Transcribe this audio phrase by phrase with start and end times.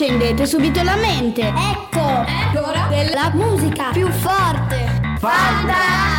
[0.00, 1.42] Accendete subito la mente.
[1.42, 2.24] Ecco,
[2.54, 5.16] l'ora della musica più forte.
[5.18, 6.17] Fanta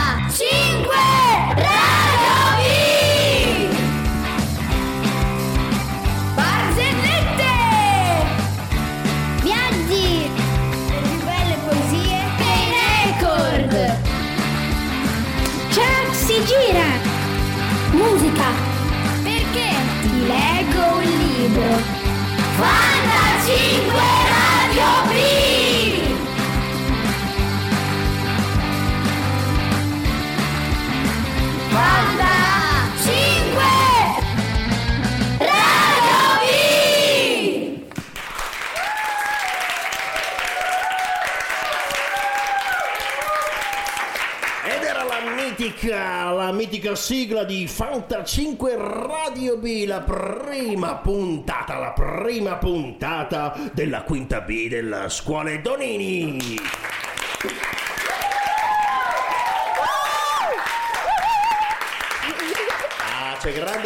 [45.80, 53.55] mitica, la mitica sigla di Fanta 5 Radio B, la prima puntata, la prima puntata
[53.74, 56.58] della quinta B della scuola Donini.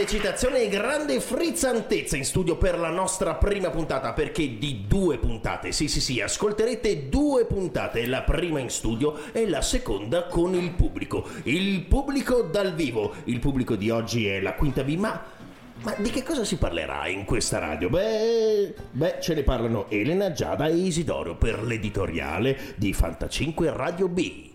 [0.03, 5.17] Grande citazione e grande frizzantezza in studio per la nostra prima puntata, perché di due
[5.17, 10.55] puntate, sì sì sì, ascolterete due puntate, la prima in studio e la seconda con
[10.55, 11.25] il pubblico.
[11.43, 15.41] Il pubblico dal vivo, il pubblico di oggi è la quinta B, ma...
[15.81, 17.89] Ma di che cosa si parlerà in questa radio?
[17.89, 24.49] Beh, beh, ce ne parlano Elena, Giada e Isidoro per l'editoriale di Fantacinque Radio B.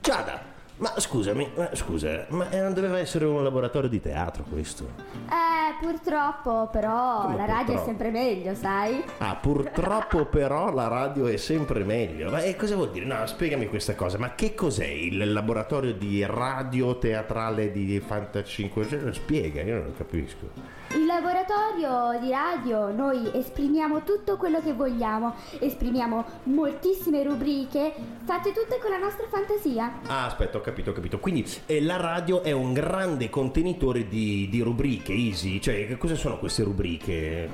[0.00, 4.84] Giada, ma scusami, ma scusa, ma eh, non doveva essere un laboratorio di teatro questo?
[5.28, 7.80] Eh, purtroppo, però Come la radio purtroppo?
[7.82, 9.02] è sempre meglio, sai?
[9.18, 12.30] Ah, purtroppo però la radio è sempre meglio.
[12.30, 13.06] Ma eh, cosa vuol dire?
[13.06, 14.18] No, spiegami questa cosa.
[14.18, 18.86] Ma che cos'è il laboratorio di radio teatrale di Fantacinque?
[19.12, 20.84] Spiega, io non capisco.
[20.94, 27.92] Il laboratorio di radio noi esprimiamo tutto quello che vogliamo, esprimiamo moltissime rubriche
[28.24, 30.00] fatte tutte con la nostra fantasia.
[30.06, 31.18] Ah, aspetta, ho capito, ho capito.
[31.18, 35.60] Quindi eh, la radio è un grande contenitore di, di rubriche, Easy.
[35.60, 37.48] Cioè, che cosa sono queste rubriche?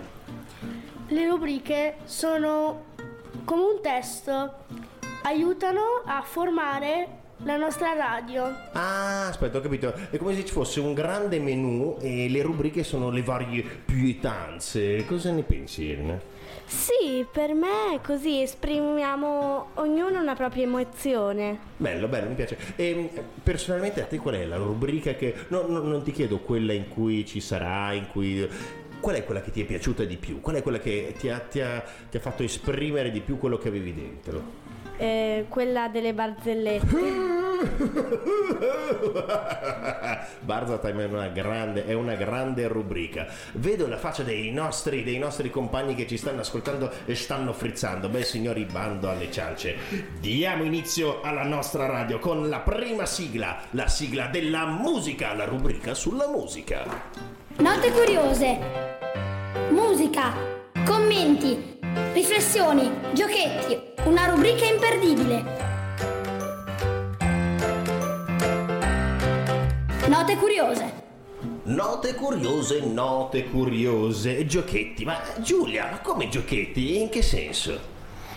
[1.08, 2.84] Le rubriche sono
[3.44, 4.54] come un testo,
[5.22, 8.44] aiutano a formare la nostra radio.
[8.72, 9.92] Ah, aspetta, ho capito.
[10.10, 15.04] È come se ci fosse un grande menù e le rubriche sono le varie pietanze.
[15.06, 16.20] Cosa ne pensi, Elena?
[16.64, 21.58] Sì, per me è così esprimiamo ognuno una propria emozione.
[21.76, 22.56] Bello, bello, mi piace.
[22.76, 23.10] E
[23.42, 25.34] personalmente a te qual è la rubrica che...
[25.48, 28.48] no, no, non ti chiedo quella in cui ci sarà, in cui...
[29.00, 30.40] Qual è quella che ti è piaciuta di più?
[30.40, 33.58] Qual è quella che ti ha, ti ha- ti ha fatto esprimere di più quello
[33.58, 34.61] che avevi dentro?
[35.02, 36.86] Eh, quella delle barzellette.
[40.38, 43.26] Barza Time è una grande, è una grande rubrica.
[43.54, 48.08] Vedo la faccia dei nostri, dei nostri compagni che ci stanno ascoltando e stanno frizzando.
[48.08, 49.74] Beh, signori, bando alle ciance.
[50.20, 55.94] Diamo inizio alla nostra radio con la prima sigla, la sigla della musica, la rubrica
[55.94, 56.84] sulla musica.
[57.56, 58.56] Note curiose.
[59.70, 60.32] Musica.
[60.84, 61.80] Commenti.
[62.12, 62.88] Riflessioni.
[63.12, 63.91] Giochetti.
[64.04, 65.44] Una rubrica imperdibile.
[70.08, 70.92] Note curiose.
[71.62, 75.04] Note curiose, note curiose, giochetti.
[75.04, 77.00] Ma Giulia, ma come giochetti?
[77.00, 77.78] In che senso?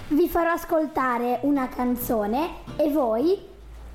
[0.10, 3.36] Vi farò ascoltare una canzone e voi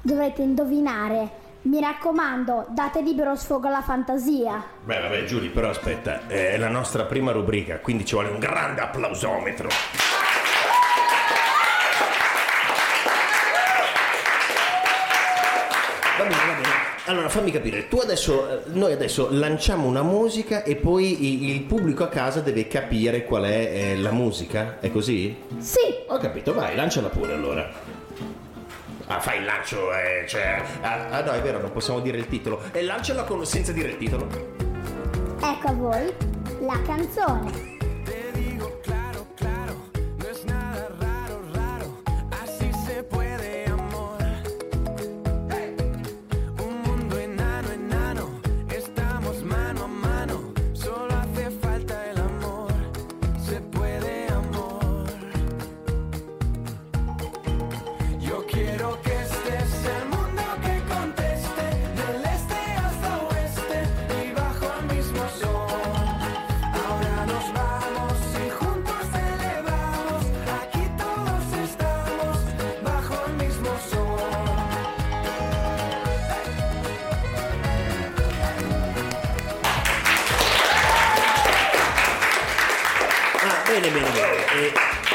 [0.02, 1.38] dovrete indovinare.
[1.62, 4.60] Mi raccomando, date libero sfogo alla fantasia.
[4.82, 8.80] Beh, vabbè, Giulia, però aspetta, è la nostra prima rubrica, quindi ci vuole un grande
[8.80, 9.68] applausometro.
[16.20, 16.68] Va bene, va bene.
[17.06, 22.04] Allora, fammi capire, tu adesso, eh, noi adesso lanciamo una musica e poi il pubblico
[22.04, 25.34] a casa deve capire qual è eh, la musica, è così?
[25.58, 25.78] Sì,
[26.08, 27.72] Ho capito, vai, lanciala pure allora.
[29.06, 30.62] Ah, fai il lancio, eh, cioè...
[30.82, 32.60] Ah, ah, no, è vero, non possiamo dire il titolo.
[32.70, 34.28] E lanciala con- senza dire il titolo.
[35.40, 36.12] ecco a voi
[36.60, 37.79] la canzone.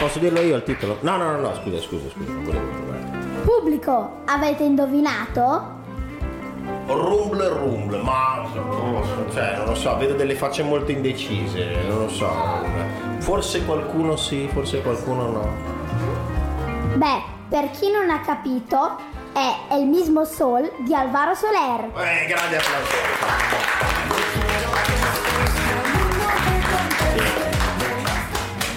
[0.05, 0.99] Posso dirlo io il titolo?
[1.01, 3.41] No, no, no, no, scusa, scusa, scusa, non volevo provare.
[3.43, 5.73] Pubblico, avete indovinato?
[6.85, 8.47] Rumble rumble, ma
[9.33, 12.31] cioè, non lo so, vedo delle facce molto indecise, non lo so.
[13.17, 15.55] Forse qualcuno sì, forse qualcuno no.
[16.97, 18.97] Beh, per chi non ha capito,
[19.33, 21.85] è El mismo Sol di Alvaro Soler.
[21.97, 22.93] Eh, grande applauso.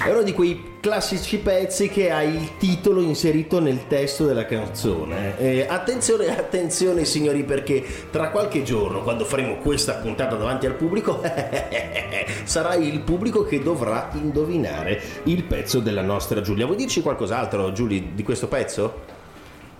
[0.03, 5.39] È uno di quei classici pezzi che ha il titolo inserito nel testo della canzone.
[5.39, 11.21] Eh, attenzione, attenzione signori, perché tra qualche giorno, quando faremo questa puntata davanti al pubblico,
[12.45, 16.67] sarà il pubblico che dovrà indovinare il pezzo della nostra Giulia.
[16.67, 19.17] Vuoi dirci qualcos'altro, Giulia, di questo pezzo?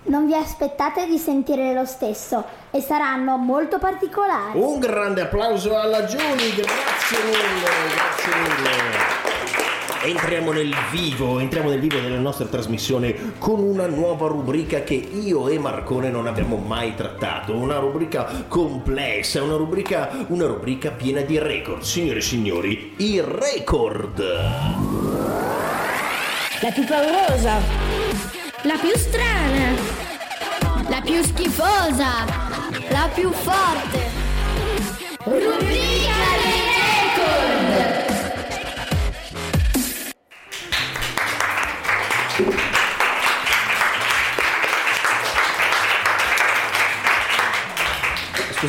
[0.01, 4.57] Non vi aspettate di sentire lo stesso e saranno molto particolari.
[4.57, 6.25] Un grande applauso alla Giulia,
[6.55, 9.18] grazie mille, grazie mille.
[10.01, 15.49] Entriamo nel vivo, entriamo nel vivo della nostra trasmissione con una nuova rubrica che io
[15.49, 21.37] e Marcone non abbiamo mai trattato, una rubrica complessa, una rubrica, una rubrica piena di
[21.37, 21.81] record.
[21.81, 24.19] Signore e signori, i record.
[26.61, 27.57] La più paurosa.
[28.63, 29.75] La più strana.
[30.87, 32.25] La più schifosa.
[32.89, 34.27] La più forte.
[35.25, 36.18] Rubrica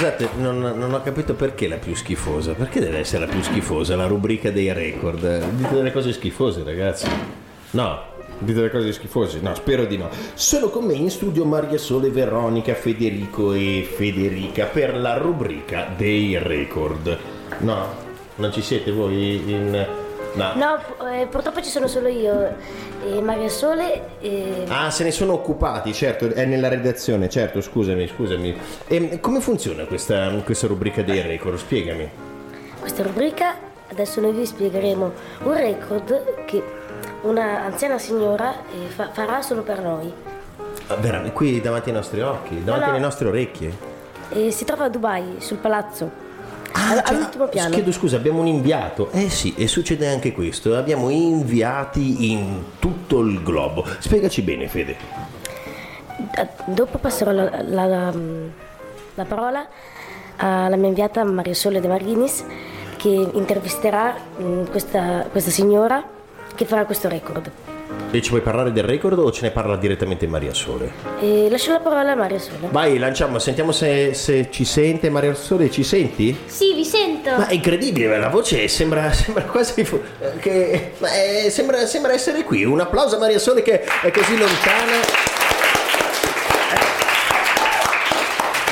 [0.00, 2.55] Scusate, non, non ho capito perché la più schifosa.
[2.55, 5.44] Perché deve essere la più schifosa la rubrica dei record?
[5.50, 7.06] Dite delle cose schifose, ragazzi.
[7.73, 8.00] No,
[8.38, 9.41] dite delle cose schifose.
[9.41, 10.08] No, spero di no.
[10.32, 16.38] Sono con me in studio Maria Sole, Veronica, Federico e Federica per la rubrica dei
[16.38, 17.19] record.
[17.58, 17.94] No,
[18.37, 19.87] non ci siete voi in...
[20.35, 20.53] No.
[20.55, 22.55] No, eh, purtroppo ci sono solo io
[23.05, 24.65] e Maria Sole e...
[24.69, 28.56] Ah, se ne sono occupati, certo, è nella redazione, certo, scusami, scusami.
[28.87, 31.56] E come funziona questa, questa rubrica dei record?
[31.56, 32.09] Spiegami.
[32.79, 35.12] Questa rubrica adesso noi vi spiegheremo
[35.43, 36.62] un record che
[37.23, 40.12] una anziana signora eh, fa- farà solo per noi.
[40.87, 42.93] Ah, Veramente, qui davanti ai nostri occhi, davanti no.
[42.93, 43.88] alle nostre orecchie.
[44.31, 46.29] E si trova a Dubai, sul palazzo.
[46.72, 47.70] Ah, cioè, all'ultimo piano.
[47.75, 49.11] Chiedo scusa, abbiamo un inviato.
[49.12, 50.76] Eh sì, e succede anche questo.
[50.76, 53.84] Abbiamo inviati in tutto il globo.
[53.99, 54.96] Spiegaci bene, Fede.
[56.67, 58.14] Dopo passerò la, la- la-
[59.14, 59.67] la parola
[60.37, 62.44] alla mia inviata Maria Sole De Marinis
[62.96, 66.02] che intervisterà mm, questa, questa signora
[66.55, 67.50] che farà questo record.
[68.13, 70.93] E ci vuoi parlare del record o ce ne parla direttamente Maria Sole?
[71.21, 72.67] E lascio la parola a Maria Sole.
[72.71, 76.37] Vai, lanciamo, sentiamo se, se ci sente Maria Sole, ci senti?
[76.47, 77.31] Sì, vi sento.
[77.31, 79.87] Ma è incredibile, la voce sembra, sembra quasi
[80.41, 82.65] che ma è- sembra, sembra essere qui.
[82.65, 85.29] Un applauso a Maria Sole che è così lontana.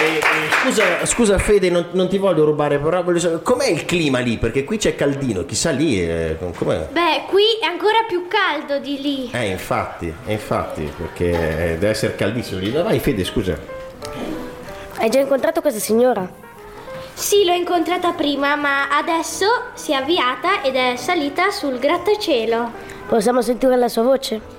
[0.00, 3.85] Eh, eh, scusa, scusa Fede, non, non ti voglio rubare, però voglio sapere com'è il
[3.85, 4.37] clima lì?
[4.38, 6.88] Perché qui c'è caldino, chissà lì eh, com'è?
[6.91, 9.31] Beh, qui è ancora più caldo di lì.
[9.32, 12.70] Eh, infatti, eh, infatti, perché eh, deve essere caldissimo lì.
[12.70, 13.58] Vai Fede, scusa.
[14.96, 16.29] Hai già incontrato questa signora?
[17.15, 22.70] Sì, l'ho incontrata prima, ma adesso si è avviata ed è salita sul grattacielo.
[23.08, 24.56] Possiamo sentire la sua voce?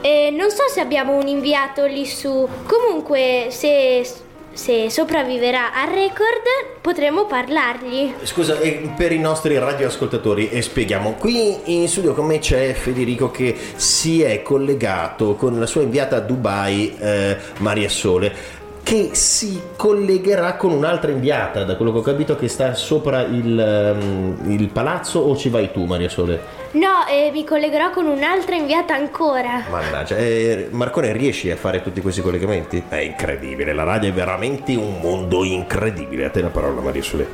[0.00, 2.48] E non so se abbiamo un inviato lì su.
[2.66, 4.04] Comunque, se,
[4.52, 6.42] se sopravviverà al record,
[6.80, 8.14] potremo parlargli.
[8.22, 8.56] Scusa,
[8.96, 14.22] per i nostri radioascoltatori e spieghiamo, qui in studio con me c'è Federico che si
[14.22, 18.57] è collegato con la sua inviata a Dubai, eh, Maria Sole,
[18.88, 23.60] che si collegherà con un'altra inviata, da quello che ho capito che sta sopra il,
[23.60, 26.40] ehm, il palazzo o ci vai tu Maria Sole?
[26.70, 29.64] No, eh, mi collegherò con un'altra inviata ancora.
[29.68, 32.82] Mannaggia, eh, Marcone riesci a fare tutti questi collegamenti?
[32.88, 36.24] È incredibile, la radio è veramente un mondo incredibile.
[36.24, 37.28] A te la parola Maria Sole.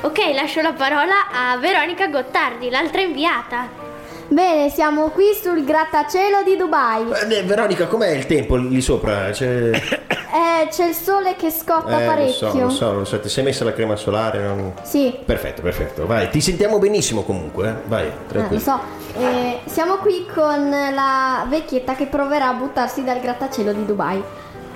[0.00, 3.85] Ok, lascio la parola a Veronica Gottardi, l'altra inviata.
[4.28, 7.04] Bene, siamo qui sul grattacielo di Dubai.
[7.30, 9.30] Eh, Veronica, com'è il tempo lì sopra?
[9.30, 9.70] C'è...
[9.70, 12.50] Eh, c'è il sole che scotta Eh, lo parecchio.
[12.50, 14.42] so, lo so, lo so, ti sei messa la crema solare?
[14.42, 17.74] non- Sì, Perfetto, perfetto, vai, ti sentiamo benissimo comunque, eh.
[17.88, 18.60] vai, eh, lo tranquillo.
[18.60, 18.80] so.
[19.16, 24.22] Eh, siamo qui con la vecchietta che proverà a buttarsi dal grattacielo di Dubai.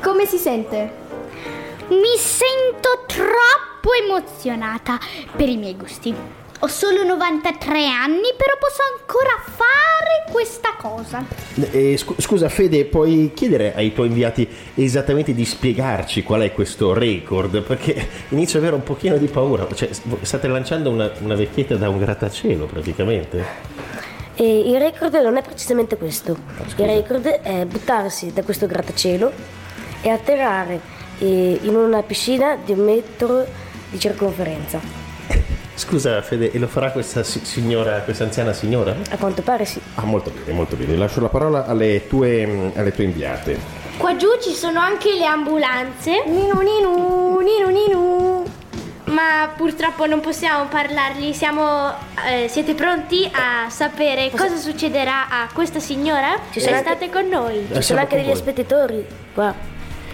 [0.00, 0.92] Come si sente?
[1.88, 4.96] Mi sento troppo emozionata
[5.36, 6.14] per i miei gusti.
[6.62, 11.24] Ho solo 93 anni, però posso ancora fare questa cosa.
[11.70, 16.92] Eh, scu- scusa Fede, puoi chiedere ai tuoi inviati esattamente di spiegarci qual è questo
[16.92, 17.62] record?
[17.62, 19.88] Perché inizio ad avere un pochino di paura, cioè
[20.20, 23.42] state lanciando una, una vecchietta da un grattacielo praticamente.
[24.34, 26.36] E il record non è precisamente questo.
[26.76, 29.32] Il record è buttarsi da questo grattacielo
[30.02, 30.78] e atterrare
[31.20, 33.46] eh, in una piscina di un metro
[33.88, 35.09] di circonferenza.
[35.80, 38.94] Scusa Fede, e lo farà questa si- signora, questa anziana signora?
[39.12, 39.80] A quanto pare sì.
[39.94, 40.94] Ah, molto bene, molto bene.
[40.94, 43.58] Lascio la parola alle tue, alle tue inviate.
[43.96, 46.22] Qua giù ci sono anche le ambulanze.
[46.26, 48.44] Ninu ninu, ninu ninu.
[49.06, 51.32] Ma purtroppo non possiamo parlargli.
[51.32, 51.94] Siamo,
[52.30, 56.38] eh, siete pronti a sapere cosa succederà a questa signora?
[56.50, 57.66] Ci sono Restate con noi.
[57.72, 59.54] Ci sono anche degli aspettatori qua.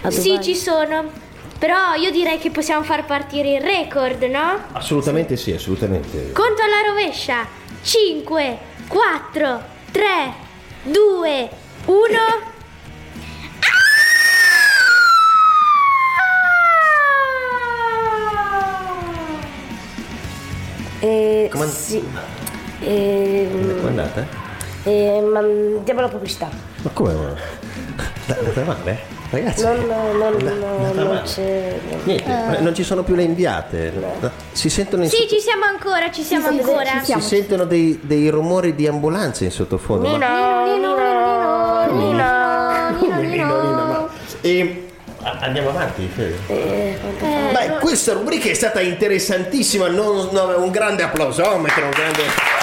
[0.03, 1.25] A Sì, ci sono.
[1.59, 4.59] Però io direi che possiamo far partire il record, no?
[4.73, 6.31] Assolutamente sì, assolutamente.
[6.31, 7.47] Conto alla rovescia.
[7.81, 9.61] 5, 4,
[9.91, 10.33] 3,
[10.83, 11.49] 2,
[11.85, 11.95] 1.
[20.99, 22.03] E, Come- sì.
[22.79, 24.25] E, Come è andata?
[24.83, 25.41] e, ma
[25.83, 26.49] diamo la pubblicità.
[26.81, 27.13] Ma come?
[28.27, 29.15] Andata male?
[29.29, 31.21] Ragazzi, Non, non, non, andata non.
[32.03, 33.91] Niente, ma non ci sono più le inviate.
[34.53, 37.01] Si sentono, in Sì, sotto- ci siamo ancora, ci siamo sì, ancora.
[37.03, 40.17] si sentono dei, dei rumori di ambulanze in sottofondo.
[40.17, 40.65] ma-
[42.99, 44.07] Come Nino, Nino, ma-
[44.41, 44.87] E
[45.41, 46.37] andiamo avanti, Fede.
[46.47, 49.87] Beh, questa rubrica è stata interessantissima.
[49.89, 52.56] non- no, un grande applausometro, un grande.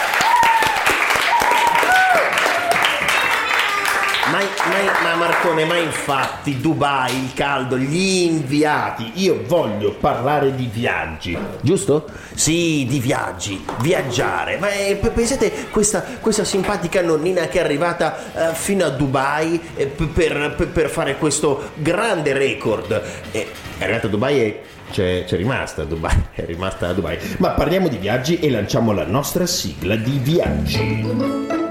[5.52, 12.06] Ma- ma infatti Dubai, il caldo, gli inviati, io voglio parlare di viaggi, giusto?
[12.34, 18.54] Sì, di viaggi, viaggiare, ma eh, pensate questa, questa simpatica nonnina che è arrivata eh,
[18.54, 23.02] fino a Dubai eh, per, per- per fare questo grande record.
[23.30, 23.46] Eh,
[23.78, 24.60] è arrivata a Dubai e
[24.90, 27.18] c'è, c'è rimasta a Dubai, è rimasta a Dubai.
[27.38, 31.63] Ma parliamo di viaggi e lanciamo la nostra sigla di viaggi.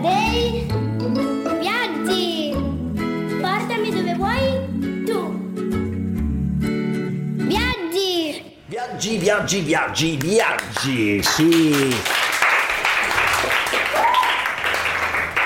[0.00, 0.66] Dei
[1.60, 2.54] viaggi.
[3.40, 5.20] Portami dove vuoi tu.
[7.46, 8.42] Viaggi.
[8.66, 12.27] Viaggi, viaggi, viaggi, viaggi, sì.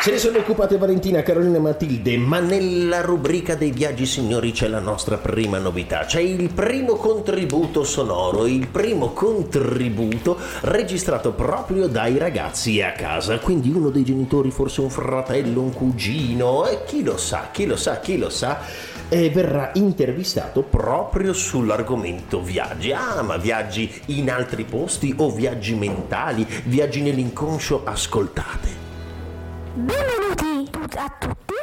[0.02, 4.66] Se ne sono occupate Valentina, Carolina e Matilde, ma nella rubrica dei viaggi signori c'è
[4.66, 12.18] la nostra prima novità, c'è il primo contributo sonoro, il primo contributo registrato proprio dai
[12.18, 17.16] ragazzi a casa, quindi uno dei genitori, forse un fratello, un cugino, e chi lo
[17.16, 18.58] sa, chi lo sa, chi lo sa,
[19.08, 22.90] verrà intervistato proprio sull'argomento viaggi.
[22.90, 28.81] Ah, ma viaggi in altri posti o viaggi mentali, viaggi nell'inconscio, ascoltate.
[29.74, 31.54] Benvenuti a tutti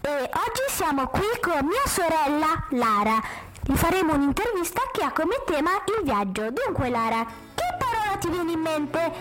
[0.00, 3.20] e oggi siamo qui con mia sorella Lara.
[3.60, 6.50] Gli faremo un'intervista che ha come tema il viaggio.
[6.50, 9.12] Dunque Lara, che parola ti viene in mente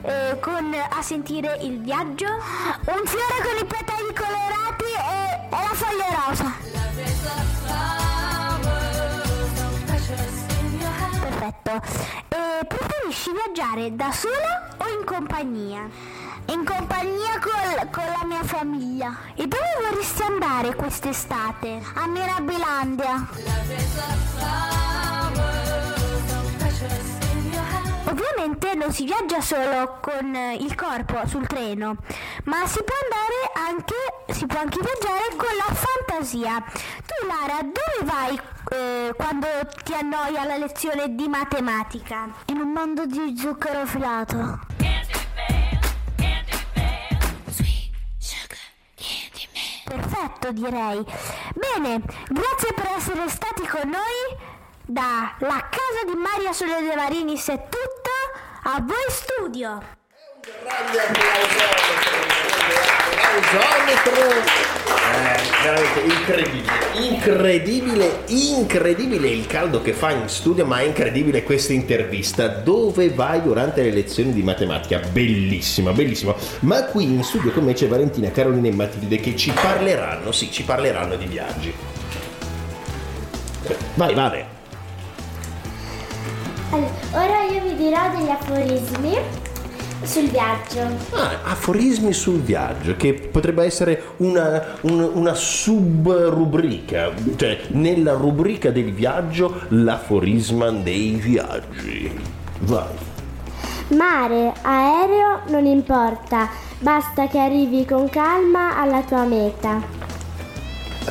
[0.00, 2.24] eh, con a sentire il viaggio?
[2.24, 6.56] Un fiore con i petali colorati e, e la foglia rosa.
[11.20, 11.82] Perfetto.
[12.28, 16.19] E preferisci viaggiare da sola o in compagnia?
[16.50, 19.16] In compagnia col- con la mia famiglia.
[19.36, 21.80] E dove vorresti andare quest'estate?
[21.94, 23.28] A Mirabilandia.
[28.04, 31.96] Ovviamente non si viaggia solo con eh, il corpo sul treno,
[32.44, 33.94] ma si può andare anche,
[34.32, 36.64] si può anche viaggiare con la fantasia.
[37.06, 38.40] Tu Lara, dove vai
[38.72, 39.46] eh, quando
[39.84, 42.28] ti annoia la lezione di matematica?
[42.46, 44.79] In un mondo di zucchero filato.
[49.90, 51.04] Perfetto direi.
[51.52, 54.38] Bene, grazie per essere stati con noi.
[54.86, 58.10] Da La casa di Maria Sole De Marinis è tutto.
[58.62, 59.82] A voi studio.
[60.62, 62.39] Grande applausometro!
[65.12, 71.72] Eh, veramente incredibile, incredibile, incredibile il caldo che fa in studio, ma è incredibile questa
[71.72, 72.48] intervista.
[72.48, 74.98] Dove vai durante le lezioni di matematica?
[74.98, 76.34] Bellissima, bellissima.
[76.60, 80.50] Ma qui in studio con me c'è Valentina, Carolina e Matilde che ci parleranno, sì,
[80.50, 81.72] ci parleranno di viaggi.
[83.94, 84.46] Vai, Vale.
[86.70, 89.39] Allora, ora io vi dirò degli aforismi
[90.02, 90.80] sul viaggio.
[91.12, 98.92] Ah, aforismi sul viaggio, che potrebbe essere una, un- una subrubrica, cioè nella rubrica del
[98.92, 102.18] viaggio l'aforisma dei viaggi.
[102.60, 103.08] Vai.
[103.88, 106.48] Mare, aereo, non importa.
[106.78, 109.82] Basta che arrivi con calma alla tua meta.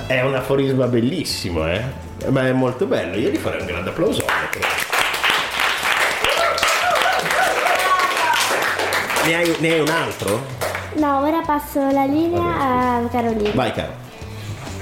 [0.08, 1.81] È un aforisma bellissimo, eh?
[2.29, 4.88] Ma è molto bello, io gli farei un grande applausometro.
[9.29, 10.45] Ne hai, ne hai un altro?
[10.95, 13.51] No, ora passo la linea a Carolina.
[13.53, 13.93] Vai, caro.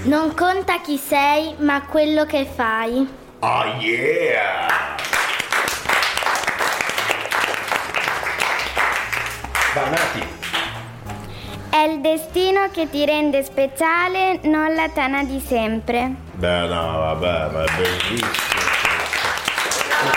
[0.04, 3.08] Non conta chi sei, ma quello che fai.
[3.40, 4.96] Oh yeah!
[9.74, 10.36] Vai, Nati.
[11.70, 16.10] È il destino che ti rende speciale, non la tana di sempre.
[16.34, 18.30] Beh, no, vabbè, ma è bellissimo.
[20.04, 20.12] Ma,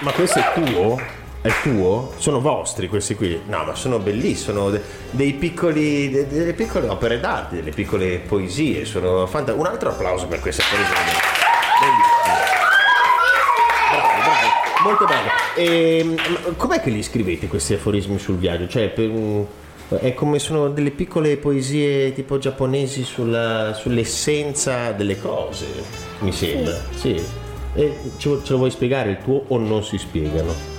[0.00, 1.26] ma questo è tuo?
[1.40, 2.12] È tuo?
[2.18, 3.40] Sono vostri questi qui?
[3.46, 8.18] No, ma sono bellissimi, sono de- dei piccoli, de- delle piccole opere d'arte, delle piccole
[8.18, 10.40] poesie, sono fanta- Un altro applauso per.
[10.40, 10.66] Bellissime.
[13.90, 14.48] Bravi, bravi,
[14.82, 15.28] molto bello.
[15.54, 18.66] E, ma com'è che li scrivete questi aforismi sul viaggio?
[18.66, 19.10] Cioè, per
[20.00, 25.66] è come sono delle piccole poesie tipo giapponesi sulla- sull'essenza delle cose,
[26.18, 26.76] mi sembra.
[26.94, 27.14] Sì.
[27.74, 30.76] E ce, ce lo vuoi spiegare il tuo o non si spiegano?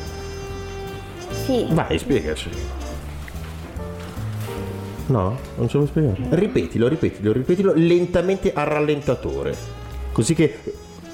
[1.50, 1.66] Sì.
[1.72, 2.50] Vai, spiegaci.
[5.08, 5.36] No?
[5.56, 6.18] Non ce lo spiegare?
[6.30, 9.56] Ripetilo, ripetilo, ripetilo lentamente a rallentatore.
[10.12, 10.60] Così che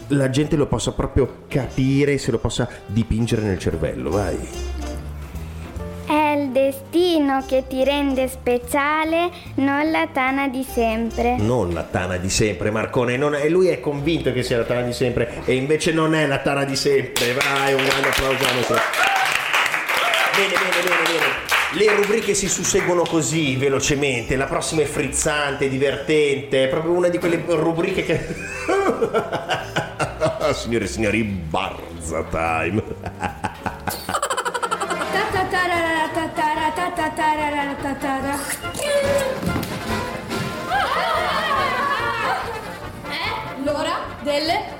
[0.07, 4.37] la gente lo possa proprio capire, se lo possa dipingere nel cervello, vai.
[6.05, 11.37] È il destino che ti rende speciale, non la tana di sempre.
[11.37, 13.15] Non la tana di sempre, Marcone.
[13.15, 16.27] non- e lui è convinto che sia la tana di sempre, e invece non è
[16.27, 17.31] la tana di sempre.
[17.33, 19.14] Vai, un grande applauso a noi.
[20.35, 21.25] Bene, bene, bene, bene.
[21.71, 24.35] Le rubriche si susseguono così velocemente.
[24.35, 26.65] La prossima è frizzante, divertente.
[26.65, 28.35] È proprio una di quelle rubriche che.
[30.53, 32.83] Signore e signori, Barza Time.
[43.63, 44.74] L'ora delle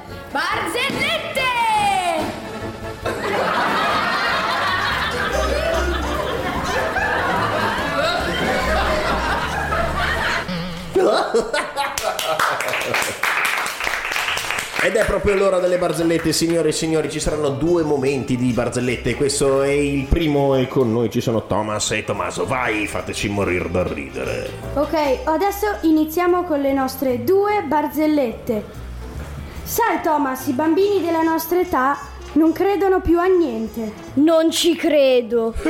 [14.82, 19.16] Ed è proprio l'ora delle barzellette, signore e signori, ci saranno due momenti di barzellette.
[19.16, 22.46] Questo è il primo e con noi ci sono Thomas e Tommaso.
[22.46, 24.52] Vai, fateci morire da ridere.
[24.76, 28.64] Ok, adesso iniziamo con le nostre due barzellette.
[29.64, 31.98] Sai Thomas, i bambini della nostra età
[32.36, 33.92] non credono più a niente.
[34.16, 35.54] Non ci credo.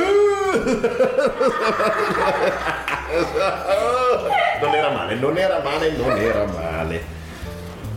[4.60, 7.02] Non era male, non era male, non era male.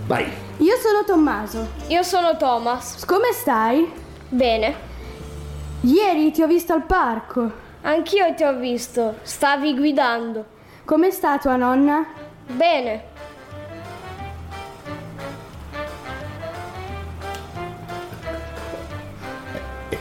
[0.05, 0.31] Vai.
[0.57, 1.67] Io sono Tommaso.
[1.87, 3.05] Io sono Thomas.
[3.05, 3.91] Come stai?
[4.27, 4.75] Bene.
[5.81, 7.51] Ieri ti ho visto al parco.
[7.81, 9.15] Anch'io ti ho visto.
[9.21, 10.45] Stavi guidando.
[10.83, 12.05] Come sta tua nonna?
[12.45, 13.03] Bene.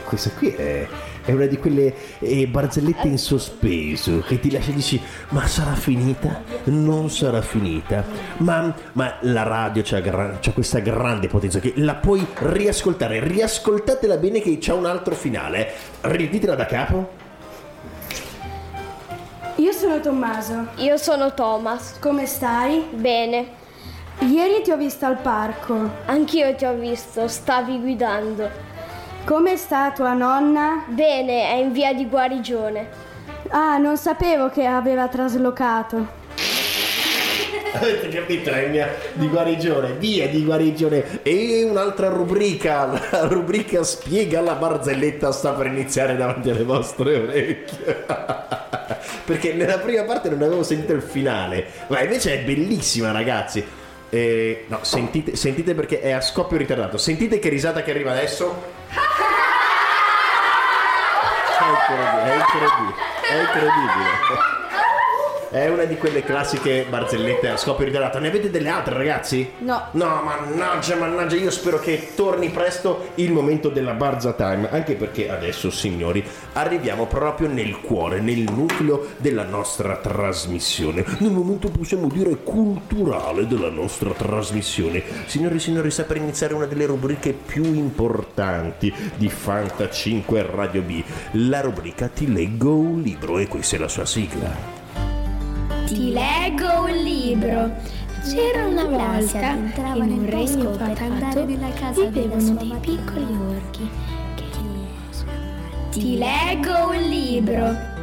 [0.08, 0.88] Questa qui è,
[1.22, 5.74] è una di quelle eh, barzellette in sospeso che ti lascia e dici ma sarà
[5.74, 6.42] finita?
[6.64, 8.02] Non sarà finita.
[8.38, 13.20] Ma, ma la radio c'ha, gra- c'ha questa grande potenza che la puoi riascoltare.
[13.22, 15.72] Riascoltatela bene che c'ha un altro finale.
[16.00, 17.10] Ripetitela da capo.
[19.56, 20.68] Io sono Tommaso.
[20.76, 21.98] Io sono Thomas.
[21.98, 22.86] Come stai?
[22.94, 23.56] Bene.
[24.20, 25.90] Ieri ti ho visto al parco.
[26.06, 27.28] Anch'io ti ho visto.
[27.28, 28.67] Stavi guidando.
[29.28, 30.86] Come sta tua nonna?
[30.86, 32.88] Bene, è in via di guarigione.
[33.48, 36.08] Ah, non sapevo che aveva traslocato.
[37.74, 38.48] Avete capito?
[38.48, 41.20] È mia di guarigione, via di guarigione.
[41.22, 48.06] E un'altra rubrica, la rubrica spiega la barzelletta sta per iniziare davanti alle vostre orecchie.
[49.26, 53.62] Perché nella prima parte non avevo sentito il finale, ma invece è bellissima ragazzi.
[54.08, 56.96] Eh, no, sentite, sentite perché è a scoppio ritardato.
[56.96, 58.77] Sentite che risata che arriva adesso.
[58.90, 59.00] È
[61.64, 64.57] incredibile, è incredibile, è incredibile.
[65.50, 68.18] È una di quelle classiche barzellette a scoppio ritardato.
[68.18, 69.50] Ne avete delle altre, ragazzi?
[69.60, 69.86] No.
[69.92, 74.68] No, mannaggia, mannaggia, io spero che torni presto il momento della Barza Time.
[74.70, 81.02] Anche perché adesso, signori, arriviamo proprio nel cuore, nel nucleo della nostra trasmissione.
[81.20, 85.02] Nel momento possiamo dire culturale della nostra trasmissione.
[85.24, 90.82] Signori e signori, sta per iniziare una delle rubriche più importanti di Fanta 5 Radio
[90.82, 91.02] B.
[91.32, 94.77] La rubrica Ti leggo un libro e questa è la sua sigla.
[95.88, 97.72] Ti leggo un libro.
[98.22, 103.90] C'era una volta in un regno fatato vivevano dei piccoli orchi.
[105.90, 107.97] Ti leggo un libro.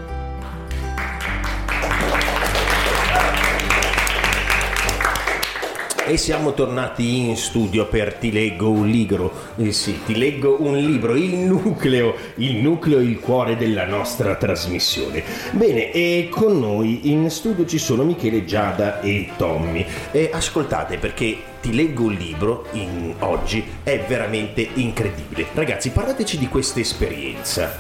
[6.08, 9.32] E siamo tornati in studio per Ti leggo un libro.
[9.58, 15.24] Eh sì, ti leggo un libro, il nucleo, il nucleo, il cuore della nostra trasmissione.
[15.52, 19.84] Bene, e con noi in studio ci sono Michele, Giada e Tommy.
[20.12, 25.48] E ascoltate perché Ti leggo un libro in- oggi è veramente incredibile.
[25.52, 27.76] Ragazzi, parlateci di questa esperienza.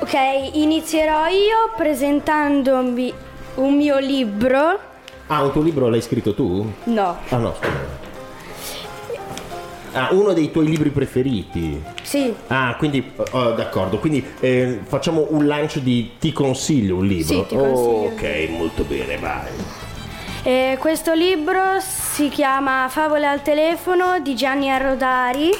[0.00, 0.14] Ok,
[0.52, 3.10] inizierò io presentandomi
[3.54, 4.89] un mio libro.
[5.32, 6.68] Ah, un tuo libro l'hai scritto tu?
[6.84, 7.98] No, Ah no, scusa.
[9.92, 11.80] Ah, uno dei tuoi libri preferiti.
[12.02, 17.26] sì, Ah, quindi oh, d'accordo, quindi eh, facciamo un lancio di Ti consiglio un libro.
[17.34, 18.12] Sì, ti consiglio.
[18.12, 19.50] Ok, molto bene, vai.
[20.42, 25.50] E questo libro si chiama Favole al telefono di Gianni Arrodari.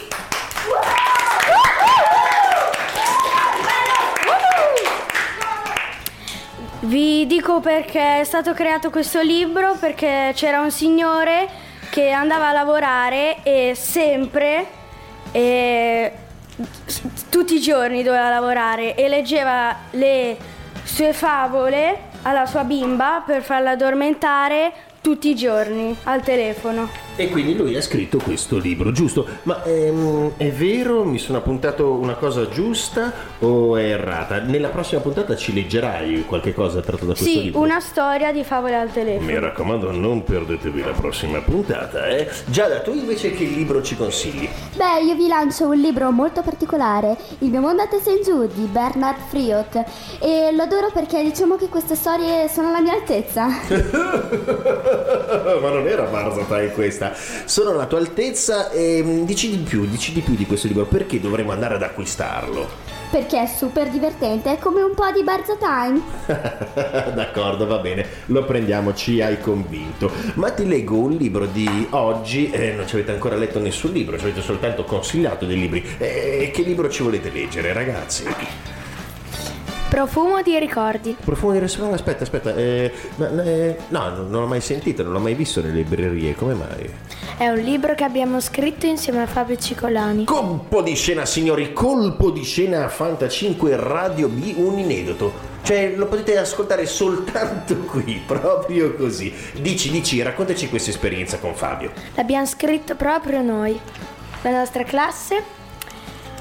[6.82, 11.46] Vi dico perché è stato creato questo libro perché c'era un signore
[11.90, 14.66] che andava a lavorare e sempre,
[16.86, 20.38] s- tutti i giorni doveva lavorare e leggeva le
[20.82, 27.09] sue favole alla sua bimba per farla addormentare tutti i giorni al telefono.
[27.20, 29.26] E quindi lui ha scritto questo libro, giusto?
[29.42, 31.04] Ma ehm, è vero?
[31.04, 34.38] Mi sono appuntato una cosa giusta o è errata?
[34.38, 37.60] Nella prossima puntata ci leggerai qualche cosa tratto da questo Sì, libro?
[37.60, 39.26] una storia di favole al telefono.
[39.26, 42.26] Mi raccomando, non perdetevi la prossima puntata, eh?
[42.46, 44.48] Giada, tu invece che libro ci consigli?
[44.76, 48.46] Beh, io vi lancio un libro molto particolare, Il mio mondo a testa in giù
[48.46, 49.74] di Bernard Friot
[50.20, 53.44] e lo adoro perché diciamo che queste storie sono alla mia altezza.
[55.60, 57.09] Ma non era Barzatay questa.
[57.44, 60.86] Sono alla tua altezza e mm, dici di più, dici di più di questo libro.
[60.86, 62.88] Perché dovremmo andare ad acquistarlo?
[63.10, 66.00] Perché è super divertente, è come un po' di Barza Time.
[67.12, 70.10] D'accordo, va bene, lo prendiamo, ci hai convinto.
[70.34, 74.16] Ma ti leggo un libro di oggi, eh, non ci avete ancora letto nessun libro,
[74.16, 75.84] ci avete soltanto consigliato dei libri.
[75.98, 78.24] Eh, che libro ci volete leggere, ragazzi?
[79.90, 81.16] Profumo di ricordi.
[81.22, 85.18] Profumo di restaurante, aspetta, aspetta, eh, ma, eh, no, non l'ho mai sentito, non l'ho
[85.18, 86.88] mai visto nelle librerie, come mai?
[87.36, 90.26] È un libro che abbiamo scritto insieme a Fabio Cicolani.
[90.26, 95.32] Colpo di scena, signori, colpo di scena a Fanta 5 Radio B, un inedito.
[95.62, 99.34] Cioè, lo potete ascoltare soltanto qui, proprio così.
[99.60, 101.90] Dici, dici, raccontaci questa esperienza con Fabio.
[102.14, 103.78] L'abbiamo scritto proprio noi,
[104.42, 105.42] la nostra classe.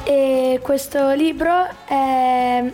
[0.03, 2.71] E questo libro è.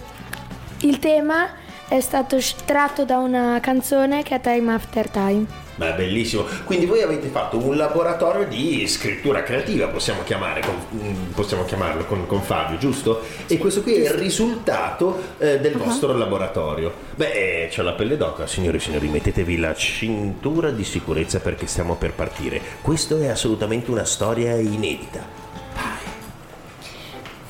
[0.82, 1.50] Il tema
[1.88, 5.64] è stato tratto da una canzone che è Time After Time.
[5.76, 6.46] Beh, bellissimo.
[6.64, 12.06] Quindi voi avete fatto un laboratorio di scrittura creativa, possiamo, chiamare, con- mm, possiamo chiamarlo
[12.06, 13.22] con, con Fabio, giusto?
[13.48, 16.94] E questo qui è il risultato eh, del vostro laboratorio.
[17.16, 21.68] Beh, eh, c'ho la pelle d'oca, signori e signori, mettetevi la cintura di sicurezza perché
[21.68, 22.62] stiamo per partire.
[22.82, 25.45] Questo è assolutamente una storia inedita.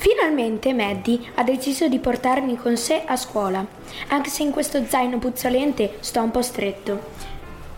[0.08, 3.65] Finalmente Maddie ha deciso di portarmi con sé a scuola,
[4.10, 7.00] anche se in questo zaino puzzolente sto un po' stretto.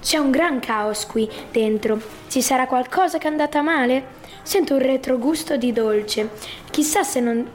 [0.01, 2.01] C'è un gran caos qui dentro.
[2.27, 4.07] Ci sarà qualcosa che è andata male?
[4.41, 6.31] Sento un retrogusto di dolce.
[6.69, 7.49] Chissà se non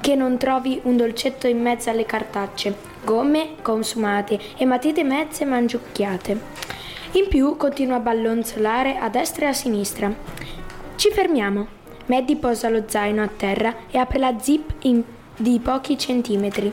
[0.00, 2.74] che non trovi un dolcetto in mezzo alle cartacce,
[3.04, 6.40] gomme consumate e matite mezze mangiucchiate.
[7.12, 10.10] In più continua a ballonzolare a destra e a sinistra.
[10.96, 11.80] Ci fermiamo.
[12.12, 15.02] Maddie posa lo zaino a terra e apre la zip in-
[15.34, 16.70] di pochi centimetri.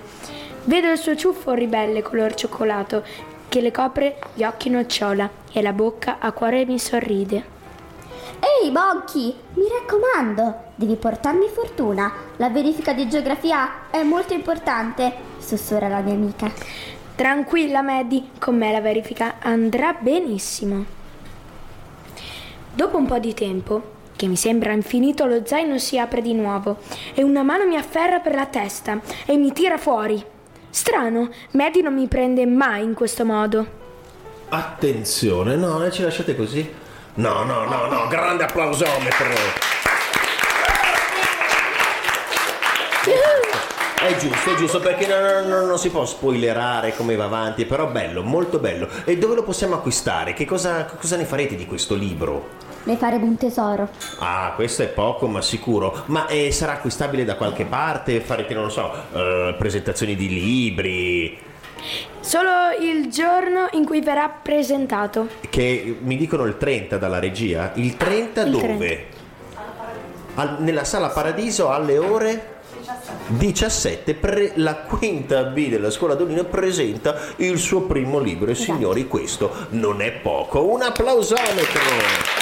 [0.66, 3.06] Vedo il suo ciuffo ribelle color cioccolato
[3.48, 7.58] che le copre gli occhi nocciola e la bocca a cuore mi sorride.
[8.42, 12.12] Ehi, Bonchi, mi raccomando, devi portarmi fortuna.
[12.36, 16.52] La verifica di geografia è molto importante, sussurra la mia amica.
[17.16, 20.84] Tranquilla Maddie, con me la verifica andrà benissimo.
[22.74, 26.80] Dopo un po' di tempo, che mi sembra infinito, lo zaino si apre di nuovo
[27.14, 30.22] e una mano mi afferra per la testa e mi tira fuori.
[30.70, 33.66] Strano, Maddie non mi prende mai in questo modo.
[34.50, 36.70] Attenzione, no, eh, ci lasciate così?
[37.14, 39.28] No, no, no, no, grande applausometro.
[44.02, 47.88] È giusto, è giusto perché non, non- non si può spoilerare come va avanti, però
[47.88, 48.90] bello, molto bello.
[49.06, 50.34] E dove lo possiamo acquistare?
[50.34, 52.68] Che cosa, cosa ne farete di questo libro?
[52.84, 53.90] Ne faremo un tesoro.
[54.20, 56.04] Ah, questo è poco ma sicuro.
[56.06, 58.20] Ma eh, sarà acquistabile da qualche parte?
[58.22, 61.40] Farete, non lo so, eh, presentazioni di libri?
[62.20, 65.28] Solo il giorno in cui verrà presentato.
[65.50, 67.72] Che mi dicono il 30 dalla regia.
[67.76, 68.66] Il 30 Il dove?
[68.78, 69.18] 30.
[70.36, 72.58] Al- nella sala Paradiso alle ore
[73.28, 79.08] 17, pre- la quinta B della scuola Dolino presenta il suo primo libro e signori
[79.08, 80.66] questo non è poco.
[80.66, 82.39] Un applausometro!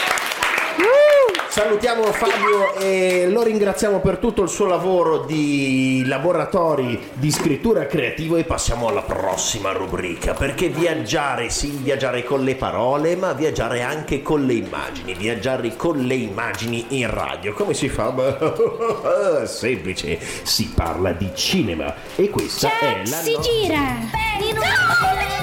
[1.57, 8.35] Salutiamo Fabio e lo ringraziamo per tutto il suo lavoro di laboratori di scrittura creativo
[8.35, 14.21] e passiamo alla prossima rubrica perché viaggiare, sì, viaggiare con le parole ma viaggiare anche
[14.21, 17.53] con le immagini, viaggiare con le immagini in radio.
[17.53, 18.11] Come si fa?
[18.11, 23.95] Beh, Semplice, si parla di cinema e questa è la Si no- gira!
[24.39, 25.36] Ecco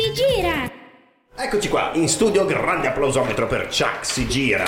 [0.00, 0.70] si gira!
[1.36, 4.64] Eccoci qua, in studio grande applausometro per Chuck si gira.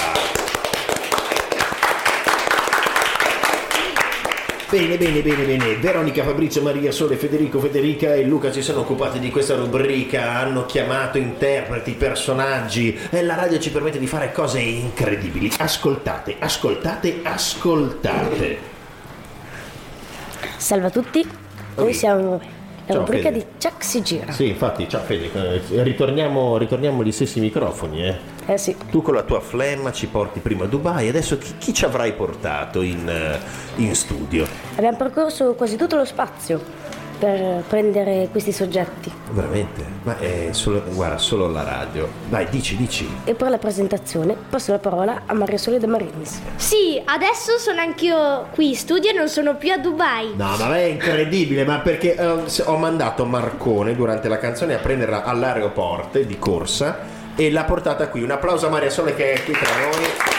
[4.69, 5.77] Bene, bene, bene, bene.
[5.77, 10.65] Veronica, Fabrizio, Maria, Sole, Federico, Federica e Luca si sono occupati di questa rubrica, hanno
[10.65, 15.51] chiamato interpreti, personaggi e la radio ci permette di fare cose incredibili.
[15.59, 18.59] Ascoltate, ascoltate, ascoltate.
[20.57, 21.85] Salve a tutti, Oi.
[21.85, 22.41] noi siamo
[22.87, 23.39] la rubrica Fede.
[23.39, 24.33] di Chuck si gira.
[24.33, 28.17] Sì, infatti, ciao Fede, eh, ritorniamo, ritorniamo agli stessi microfoni, eh.
[28.47, 31.73] Eh sì, Tu con la tua flemma ci porti prima a Dubai, adesso chi, chi
[31.73, 33.39] ci avrai portato in, eh,
[33.77, 34.47] in studio?
[34.75, 36.61] abbiamo percorso quasi tutto lo spazio
[37.23, 39.85] per prendere questi soggetti Veramente?
[40.03, 42.09] Ma è solo, guarda, solo la radio.
[42.29, 43.09] Vai, dici, dici.
[43.23, 46.41] e per la presentazione passo la parola a Maria Sole De Marinis.
[46.57, 50.35] Sì, adesso sono anch'io qui in studio e non sono più a Dubai.
[50.35, 55.23] No, ma è incredibile, ma perché eh, ho mandato Marcone durante la canzone a prenderla
[55.23, 56.99] all'aeroporto di corsa
[57.37, 58.23] e l'ha portata qui.
[58.23, 60.32] Un applauso a Maria Sole che è qui tra noi.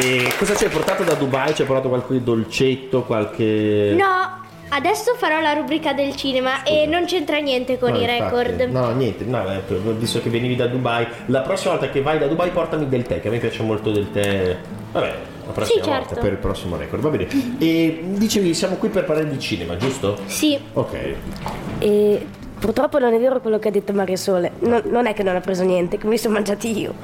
[0.00, 1.54] E cosa ci hai portato da Dubai?
[1.54, 3.94] Ci hai portato qualche dolcetto, qualche...
[3.96, 8.22] No, adesso farò la rubrica del cinema e non c'entra niente con No, i infatti,
[8.22, 8.60] record.
[8.72, 9.60] No, niente, no, eh,
[9.96, 13.20] visto che venivi da Dubai, la prossima volta che vai da Dubai portami del tè,
[13.20, 14.56] che a me piace molto del tè.
[14.92, 15.14] Vabbè,
[15.46, 16.20] la prossima Sì, volta certo.
[16.20, 17.28] per il prossimo record, va bene.
[17.58, 20.18] E dicevi, siamo qui per parlare di cinema, giusto?
[20.26, 20.96] Sì, Ok.
[21.78, 22.26] E
[22.58, 25.36] purtroppo non è vero quello che ha detto Maria Sole, Non- non è che non
[25.36, 26.94] ha preso niente, che mi sono mangiati io.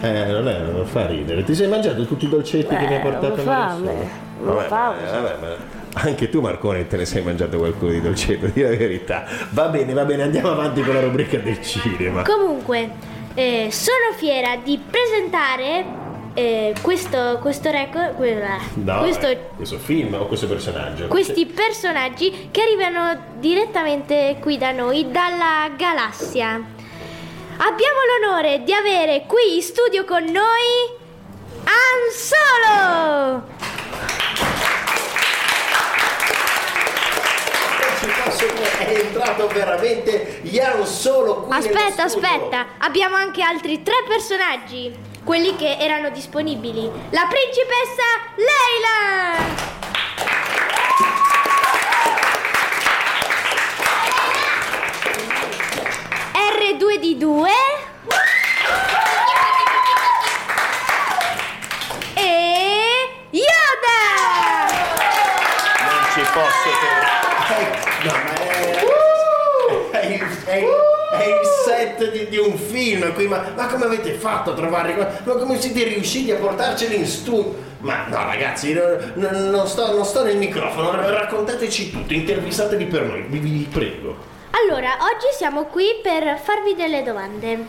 [0.00, 1.42] Eh, non è, non fa ridere.
[1.44, 4.08] Ti sei mangiato tutti i dolcetti che mi hai Eh, portato fame,
[4.40, 5.00] Vabbè, fame.
[5.04, 5.56] ma- vabbè, ma
[6.02, 9.24] anche tu Marcone te ne sei mangiato qualcuno di dolcetto, di la verità.
[9.50, 12.22] Va bene, va bene, andiamo avanti con la rubrica del cinema.
[12.22, 12.90] comunque,
[13.34, 16.04] eh, sono fiera di presentare
[16.34, 18.12] eh, questo, questo record,
[18.74, 21.06] No, questo- eh, questo film o questo personaggio?
[21.06, 26.60] questi personaggi che arrivano direttamente qui da noi, dalla galassia.
[27.58, 30.94] Abbiamo l'onore di avere qui in studio con noi
[31.64, 33.54] Han Solo!
[37.98, 44.04] ci posso dire, è entrato veramente Ian solo qui Aspetta, aspetta, abbiamo anche altri tre
[44.06, 46.90] personaggi, quelli che erano disponibili.
[47.10, 48.04] La principessa
[48.36, 49.75] Leila!
[56.96, 57.44] R2D2
[62.14, 64.00] e Yoda!
[65.82, 67.14] Non ci posso credere.
[68.02, 68.32] No, ma
[69.92, 73.66] è, è il, è il- è il set di, di un film qui, ma, ma
[73.66, 74.94] come avete fatto a trovare?
[75.24, 77.54] Ma come siete riusciti a portarceli in studio?
[77.80, 78.82] Ma no ragazzi, no-
[79.14, 84.34] no- non, sto, non sto nel microfono, raccontateci tutto, intervistateli per noi, vi, vi prego.
[84.62, 87.66] Allora, oggi siamo qui per farvi delle domande.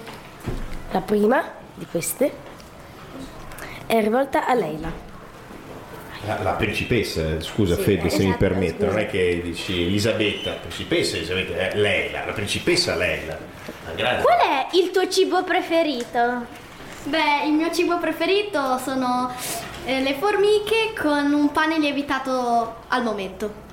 [0.91, 2.31] La prima di queste
[3.85, 4.89] è rivolta a Leila.
[6.25, 10.51] La, la principessa, scusa Sì, Fede se mi esatto, permette, non è che dici Elisabetta,
[10.53, 13.37] principessa Elisabetta, è Leila, la principessa Leila.
[13.97, 14.15] La.
[14.21, 16.45] Qual è il tuo cibo preferito?
[17.03, 19.29] Beh, il mio cibo preferito sono
[19.85, 23.66] eh, le formiche con un pane lievitato al momento.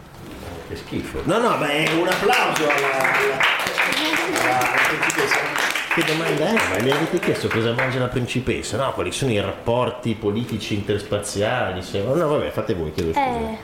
[0.69, 1.21] Che schifo.
[1.25, 3.39] No, no, ma è un applauso alla, alla-
[4.41, 5.37] alla- principessa.
[5.95, 6.53] Che domanda è?
[6.53, 8.77] Ma mi avete chiesto cosa mangia la principessa?
[8.77, 11.83] No, quali sono i rapporti politici interspaziali?
[11.83, 12.01] Se...
[12.03, 13.25] No, vabbè, fate voi, chiedo scusa.
[13.25, 13.59] Eh.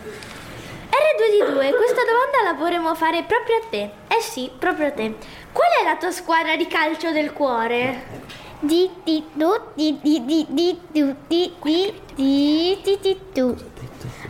[0.90, 3.90] R2D2, questa domanda la vorremmo fare proprio a te.
[4.14, 5.14] Eh sì, proprio a te.
[5.52, 8.28] Qual è la tua squadra di calcio del cuore?
[8.60, 13.56] Di di du di di di di du di di di di di du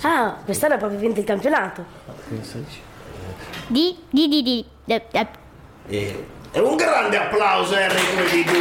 [0.02, 1.85] Ah, quest'anno ha proprio vinto il campionato.
[3.66, 5.27] Di di di di de- de-
[5.88, 8.53] E, e un grande applauso a R2D2.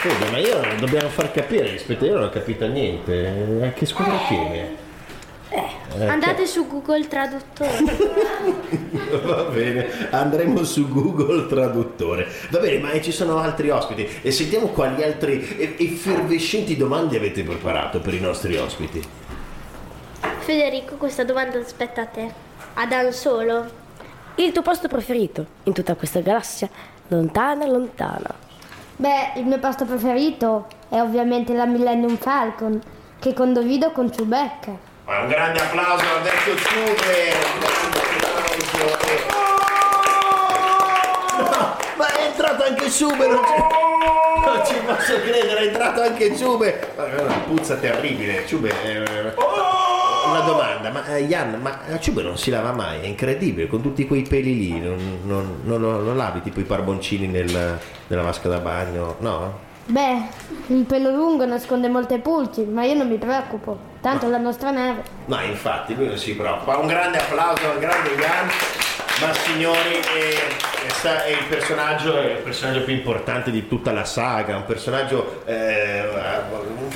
[0.00, 3.60] Fede, ma io dobbiamo far capire rispetto a io non ho capito niente.
[3.64, 4.82] A che squadra tiene?
[5.48, 7.78] Eh, Andate su Google Traduttore.
[9.24, 12.26] Va bene, andremo su Google Traduttore.
[12.50, 17.42] Va bene, ma ci sono altri ospiti e sentiamo quali altre e- effervescenti domande avete
[17.42, 19.02] preparato per i nostri ospiti.
[20.44, 22.30] Federico, questa domanda aspetta a te.
[22.74, 23.64] Ad Dan solo.
[24.34, 26.68] Il tuo posto preferito in tutta questa galassia?
[27.08, 28.28] Lontana, lontana.
[28.96, 32.78] Beh, il mio posto preferito è ovviamente la Millennium Falcon,
[33.18, 34.76] che condivido con Chewbacca.
[35.06, 37.32] Ma un grande applauso al vecchio Ciube!
[37.44, 38.26] un grande
[38.66, 39.42] applauso.
[41.38, 46.36] No, ma è entrato anche Ciube, non ci, non ci posso credere, è entrato anche
[46.36, 46.92] Ciube!
[46.96, 48.70] Ma è una puzza terribile, Ciube.
[48.82, 49.34] eh,
[50.34, 54.06] Una domanda, ma eh, Jan, ma Ciube non si lava mai, è incredibile, con tutti
[54.06, 58.58] quei peli lì, non, non- non non lavi tipo i barboncini nel- nella vasca da
[58.58, 59.58] bagno, no?
[59.86, 60.16] Beh,
[60.68, 64.70] il pelo lungo nasconde molte pulci, ma io non mi preoccupo, tanto è la nostra
[64.70, 65.02] nave.
[65.26, 66.78] No, infatti, lui non si preoccupa.
[66.78, 68.48] Un grande applauso al grande Jan.
[69.20, 74.56] Ma signori, è, è il personaggio, è il personaggio più importante di tutta la saga,
[74.56, 76.02] un personaggio eh,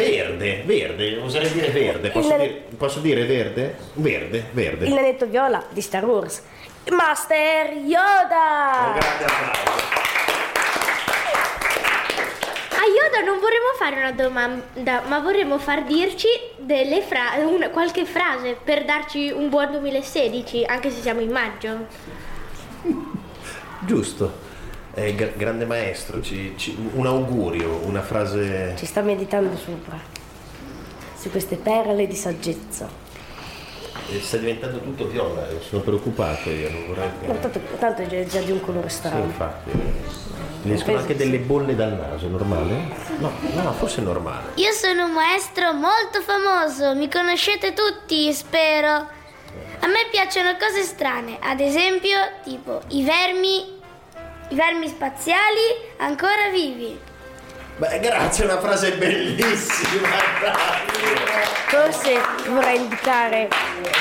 [0.02, 2.10] verde, verde, oserei dire verde.
[2.10, 3.76] Posso, Il- dire, posso dire verde?
[3.94, 4.86] Verde, verde.
[4.86, 6.42] Il nanetto viola di Star Wars.
[6.90, 8.94] Master Un Yoda!
[8.94, 9.96] grande applauso.
[12.70, 18.04] A Yoda non vorremmo fare una domanda, ma vorremmo far dirci delle fra- una- qualche
[18.04, 21.86] frase per darci un buon 2016, anche se siamo in maggio.
[23.80, 24.46] Giusto.
[24.98, 28.74] Eh, gra- grande maestro, ci- ci- un augurio, una frase...
[28.76, 29.96] Ci sta meditando sopra.
[31.16, 32.88] Su queste perle di saggezza.
[34.20, 37.08] Sta diventando tutto viola, sono preoccupato io, non vorrei...
[37.26, 39.22] Ma tanto, tanto è già- di un colore Sì, strano.
[39.24, 39.70] infatti.
[40.62, 42.88] Mi escono anche delle bolle dal naso, è normale?
[43.18, 44.48] No, no, forse è normale.
[44.54, 48.90] Io sono un maestro molto famoso, mi conoscete tutti, spero.
[49.80, 53.77] A me piacciono cose strane, ad esempio tipo i vermi,
[54.48, 56.98] i vermi spaziali ancora vivi.
[57.76, 60.08] Beh, grazie, è una frase bellissima.
[61.68, 62.14] Forse
[62.48, 63.48] vorrei indicare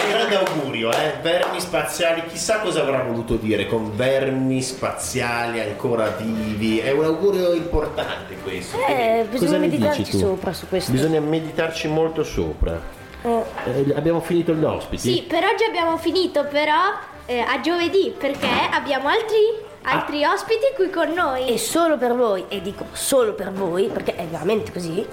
[0.03, 1.15] Un grande augurio, eh?
[1.21, 6.79] Vermi spaziali, chissà cosa avrà voluto dire con vermi spaziali ancora vivi.
[6.79, 8.77] È un augurio importante questo.
[8.77, 10.17] Eh, Quindi, bisogna cosa ne meditarci dici tu?
[10.19, 10.91] sopra su questo.
[10.91, 12.79] Bisogna meditarci molto sopra.
[13.21, 15.13] Eh, Eh, abbiamo finito gli ospiti?
[15.13, 16.93] Sì, per oggi abbiamo finito, però
[17.25, 19.37] eh, a giovedì, perché abbiamo altri,
[19.83, 21.47] altri ospiti qui con noi.
[21.47, 25.05] E solo per voi, e dico solo per voi, perché è veramente così,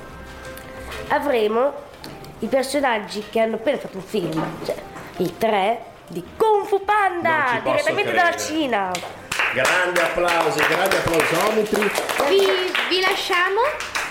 [1.08, 1.72] avremo
[2.40, 4.76] i personaggi che hanno appena fatto un film, cioè
[5.18, 8.36] i tre di Kung Fu Panda, direttamente dalla.
[8.36, 8.90] Cina.
[9.52, 11.90] Grande applauso, grandi applausometri.
[12.28, 12.46] Vi,
[12.88, 13.60] vi lasciamo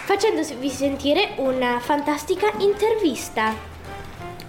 [0.06, 3.54] facendovi sentire una fantastica intervista.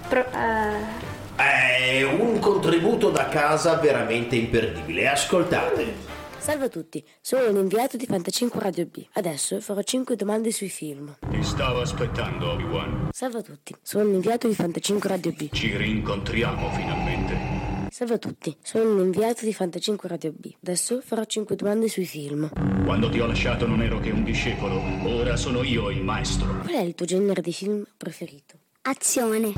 [0.08, 1.03] Pro- eh,
[1.36, 5.08] È un contributo da casa veramente imperdibile.
[5.08, 6.12] Ascoltate.
[6.38, 9.04] Salve a tutti, sono un inviato di Fantacinque Radio B.
[9.14, 11.16] Adesso farò 5 domande sui film.
[11.28, 13.08] Ti stavo aspettando, Obi-Wan.
[13.12, 15.48] Salve a tutti, sono un inviato di Fantacinque Radio B.
[15.50, 17.88] Ci rincontriamo finalmente.
[17.90, 20.52] Salve a tutti, sono un inviato di Fantacinque Radio B.
[20.62, 22.48] Adesso farò 5 domande sui film.
[22.84, 26.60] Quando ti ho lasciato non ero che un discepolo, ora sono io il maestro.
[26.60, 28.58] Qual è il tuo genere di film preferito?
[28.82, 29.52] Azione.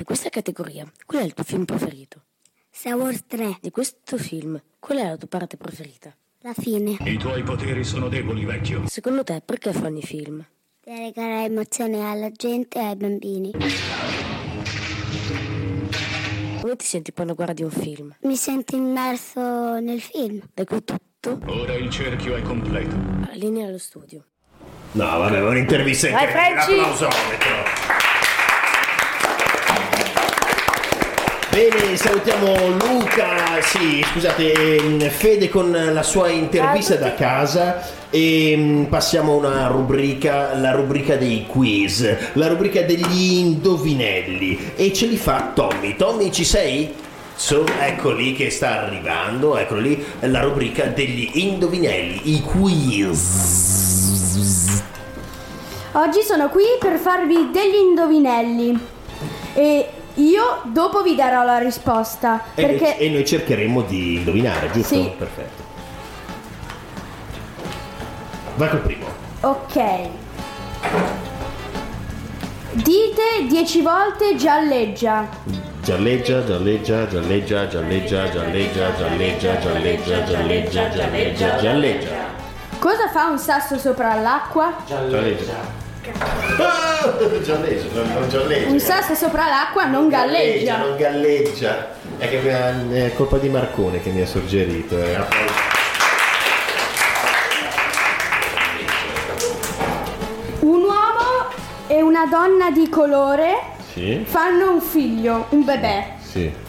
[0.00, 2.22] Di questa categoria, qual è il tuo film preferito?
[2.70, 3.58] Star Wars 3.
[3.60, 6.10] Di questo film, qual è la tua parte preferita?
[6.38, 6.96] La fine.
[7.04, 8.84] I tuoi poteri sono deboli, vecchio.
[8.86, 10.42] Secondo te perché fanno i film?
[10.80, 13.50] Per regalare emozione alla gente e ai bambini.
[16.62, 18.16] Come ti senti quando guardi un film?
[18.22, 20.40] Mi sento immerso nel film.
[20.54, 21.40] Ecco tutto?
[21.44, 22.96] Ora il cerchio è completo.
[23.34, 24.24] Linea allo studio.
[24.92, 26.26] No, vabbè, un'intervista Vai.
[26.26, 26.78] Franci!
[26.78, 28.09] Applausometro.
[31.50, 38.84] Bene, salutiamo Luca, sì, scusate, ehm, Fede con la sua intervista da casa e mm,
[38.84, 45.16] passiamo a una rubrica, la rubrica dei quiz, la rubrica degli indovinelli e ce li
[45.16, 45.96] fa Tommy.
[45.96, 46.94] Tommy, ci sei?
[47.34, 53.18] So, ecco lì che sta arrivando, eccolo lì, la rubrica degli indovinelli, i quiz.
[55.92, 58.78] Oggi sono qui per farvi degli indovinelli
[59.54, 64.70] e io dopo vi darò la risposta E, noi, perché e noi cercheremo di indovinare,
[64.70, 64.94] giusto?
[64.94, 65.12] Sì.
[65.16, 65.62] Perfetto.
[68.56, 69.06] Vai col primo.
[69.40, 70.08] ok.
[72.72, 75.28] Dite 10 volte gialleggia.
[75.82, 82.08] Gialleggia, gialleggia, gialleggia, gialleggia, gialleggia, gialleggia, gialleggia, gialleggia, gialleggia, gialleggia.
[82.78, 84.74] Cosa fa un sasso sopra l'acqua?
[84.86, 85.79] Gialleggia.
[86.58, 88.70] Ah, gialleggia, non, non gialleggia.
[88.70, 90.76] Un sasso sopra l'acqua non galleggia.
[90.78, 91.88] Non galleggia.
[92.18, 94.96] È che mi ha- è colpa di Marcone che mi ha suggerito.
[94.98, 95.18] eh.
[100.60, 101.48] Un uomo
[101.86, 103.58] e una donna di colore
[103.92, 106.14] Sì, fanno un figlio, un bebè.
[106.22, 106.68] sì.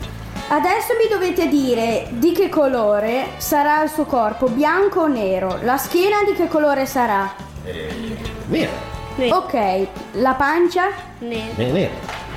[0.53, 5.59] Adesso mi dovete dire di che colore sarà il suo corpo, bianco o nero.
[5.61, 7.33] La schiena di che colore sarà?
[8.47, 8.71] Nero,
[9.29, 11.53] Ok, la pancia, Nero.
[11.57, 11.91] ne- nero,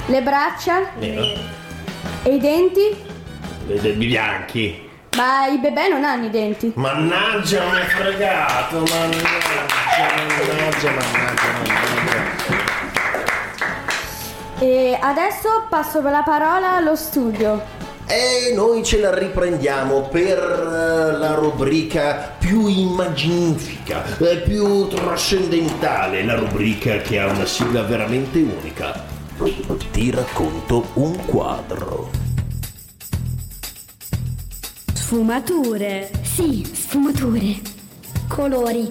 [0.06, 1.22] le braccia nero.
[2.22, 3.02] e i denti?
[3.68, 4.82] E dei bianchi.
[5.16, 6.72] Ma i bebè non hanno i denti.
[6.74, 9.64] Mannaggia, mi hai fregato, mannaggia,
[9.98, 12.62] mannaggia, mannaggia, mannaggia.
[14.58, 17.62] E adesso passo la parola allo studio.
[18.06, 20.38] E noi ce la riprendiamo per
[21.24, 29.02] la rubrica più immaginifica, eh, più trascendentale, la rubrica che ha una sigla veramente unica.
[29.90, 32.10] Ti racconto un quadro.
[34.92, 36.10] Sfumature.
[36.22, 37.56] Sì, sfumature.
[38.28, 38.86] Colori.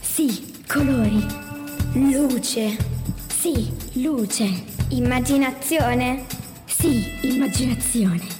[0.00, 1.24] Sì, colori.
[1.92, 2.76] Luce.
[3.28, 4.64] Sì, luce.
[4.88, 6.26] Immaginazione.
[6.64, 8.35] Sì, immaginazione.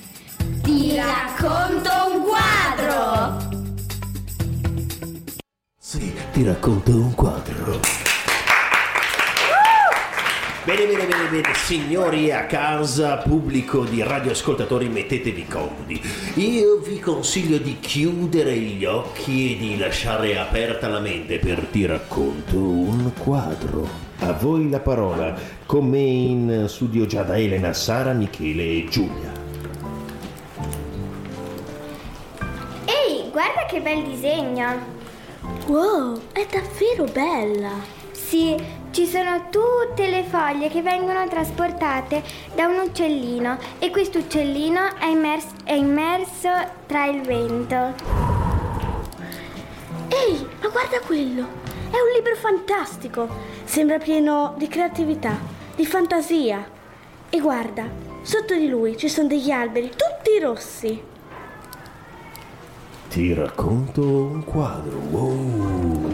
[0.67, 3.39] Ti racconto un quadro.
[5.79, 7.79] Sì, ti racconto un quadro.
[10.65, 16.03] Bene, bene, bene, bene, signori a casa, pubblico di radioascoltatori, mettetevi comodi.
[16.35, 21.87] Io vi consiglio di chiudere gli occhi e di lasciare aperta la mente per ti
[21.87, 23.89] racconto un quadro.
[24.19, 25.33] A voi la parola,
[25.65, 29.36] con me in studio già da Elena, Sara, Michele e Giulia.
[33.77, 34.95] Che bel disegno!
[35.67, 37.73] Wow, è davvero bella.
[38.11, 38.57] Sì,
[38.91, 42.23] ci sono tutte le foglie che vengono trasportate
[42.55, 46.49] da un uccellino e questo uccellino è, immers- è immerso
[46.87, 47.93] tra il vento.
[50.09, 51.47] Ehi, ma guarda quello.
[51.91, 53.29] È un libro fantastico.
[53.65, 55.39] Sembra pieno di creatività,
[55.75, 56.67] di fantasia.
[57.29, 57.87] E guarda,
[58.23, 61.15] sotto di lui ci sono degli alberi tutti rossi.
[63.17, 64.99] Ti racconto un quadro.
[64.99, 66.07] Wow.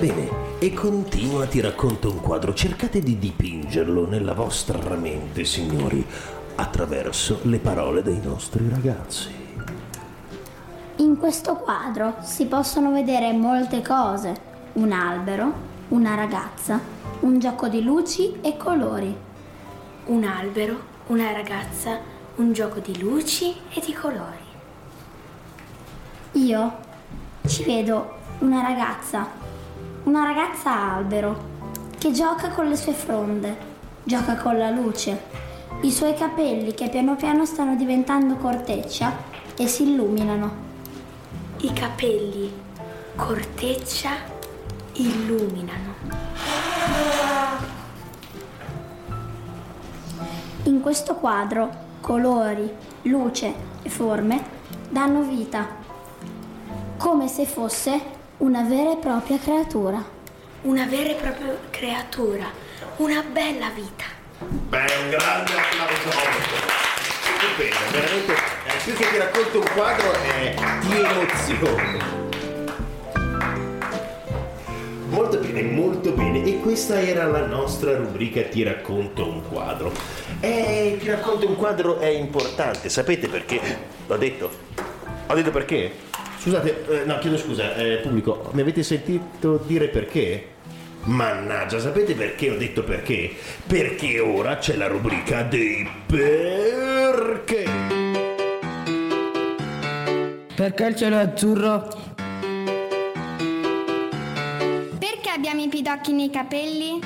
[0.00, 2.54] Bene, e continua ti racconto un quadro.
[2.54, 6.02] Cercate di dipingerlo nella vostra mente, signori,
[6.54, 9.28] attraverso le parole dei nostri ragazzi.
[10.96, 14.34] In questo quadro si possono vedere molte cose.
[14.72, 15.52] Un albero,
[15.88, 16.80] una ragazza,
[17.20, 19.16] un gioco di luci e colori.
[20.06, 21.98] Un albero, una ragazza,
[22.36, 24.46] un gioco di luci e di colori.
[26.32, 26.76] Io
[27.46, 29.26] ci vedo una ragazza,
[30.04, 31.56] una ragazza albero,
[31.98, 33.56] che gioca con le sue fronde,
[34.04, 35.20] gioca con la luce,
[35.82, 39.12] i suoi capelli che piano piano stanno diventando corteccia
[39.56, 40.66] e si illuminano.
[41.58, 42.52] I capelli,
[43.16, 44.10] corteccia,
[44.92, 46.67] illuminano.
[50.64, 52.70] In questo quadro colori,
[53.02, 54.42] luce e forme
[54.88, 55.66] danno vita,
[56.96, 58.00] come se fosse
[58.38, 60.02] una vera e propria creatura.
[60.62, 62.44] Una vera e propria creatura,
[62.96, 64.04] una bella vita.
[64.38, 66.10] Beh, un grande applauso.
[67.38, 68.32] Stupendo, veramente.
[68.32, 72.27] eh, più che ti racconto un quadro è ti emoziono.
[75.08, 76.44] Molto bene, molto bene.
[76.44, 79.92] E questa era la nostra rubrica Ti racconto un quadro.
[80.40, 83.60] E ti racconto un quadro è importante, sapete perché?
[84.06, 84.50] L'ho detto.
[85.26, 85.90] Ho detto perché?
[86.38, 90.56] Scusate, eh, no, chiedo scusa, eh, pubblico, mi avete sentito dire perché?
[91.04, 93.30] Mannaggia, sapete perché ho detto perché?
[93.66, 97.64] Perché ora c'è la rubrica dei perché.
[100.54, 102.07] Perché il cielo è azzurro?
[105.88, 107.00] Pidocchi nei capelli?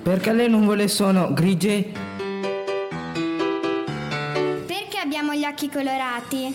[0.00, 1.90] Perché le nuvole sono grigie?
[4.64, 6.54] Perché abbiamo gli occhi colorati?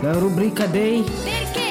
[0.00, 1.04] La rubrica dei...
[1.22, 1.64] Perché?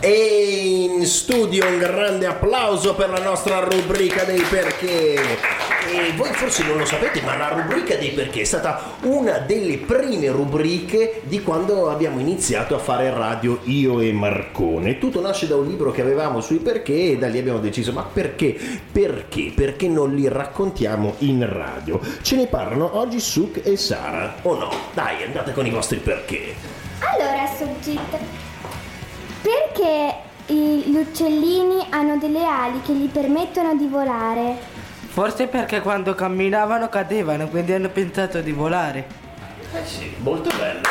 [0.00, 5.47] E in studio un grande applauso per la nostra rubrica dei perché.
[6.16, 10.28] Voi forse non lo sapete, ma la rubrica dei perché è stata una delle prime
[10.30, 14.98] rubriche di quando abbiamo iniziato a fare radio io e Marcone.
[14.98, 18.02] Tutto nasce da un libro che avevamo sui perché e da lì abbiamo deciso, ma
[18.02, 18.56] perché?
[18.90, 19.52] Perché?
[19.54, 22.00] Perché non li raccontiamo in radio?
[22.22, 24.70] Ce ne parlano oggi Suk e Sara, o no?
[24.94, 26.54] Dai, andate con i vostri perché.
[27.00, 28.18] Allora, Subjit,
[29.42, 30.14] perché
[30.46, 34.77] gli uccellini hanno delle ali che gli permettono di volare?
[35.18, 39.04] Forse perché quando camminavano cadevano, quindi hanno pensato di volare.
[39.74, 40.82] Eh sì, molto bello.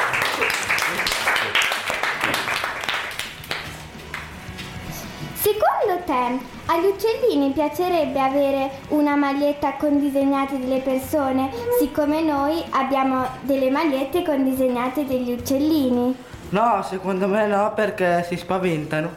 [5.33, 11.49] Secondo te, agli uccellini piacerebbe avere una maglietta con disegnate delle persone,
[11.79, 16.13] siccome noi abbiamo delle magliette con disegnate degli uccellini?
[16.49, 19.09] No, secondo me no, perché si spaventano.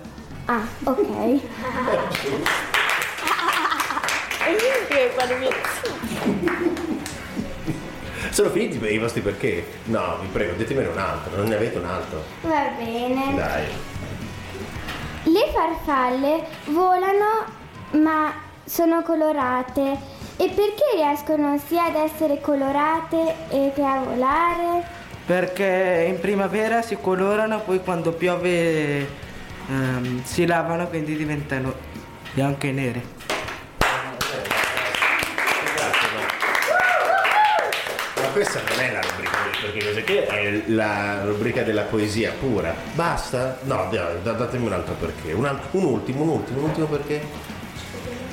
[0.44, 1.40] Ah, ok.
[8.30, 9.66] Sono finiti i vostri perché?
[9.84, 12.22] No, vi prego, detemene un altro, non ne avete un altro.
[12.42, 13.34] Va bene.
[13.34, 13.64] Dai.
[15.24, 17.44] Le farfalle volano
[17.92, 18.32] ma
[18.64, 20.18] sono colorate.
[20.36, 24.82] E perché riescono sia ad essere colorate e che a volare?
[25.26, 29.06] Perché in primavera si colorano, poi quando piove
[29.68, 31.74] ehm, si lavano, quindi diventano
[32.32, 33.02] bianche e nere.
[38.16, 42.32] Ma questa non è la rubrica del perché, cos'è che è la rubrica della poesia
[42.38, 42.74] pura.
[42.92, 43.58] Basta?
[43.62, 43.88] No,
[44.22, 45.32] datemi un altro perché.
[45.32, 47.20] Un, al- un ultimo, un ultimo, un ultimo perché.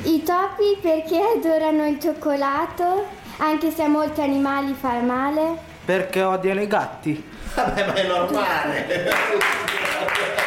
[0.04, 5.58] I topi perché adorano il cioccolato, anche se a molti animali fa male.
[5.84, 7.30] Perché odiano i gatti.
[7.56, 8.86] Vabbè, ma è normale.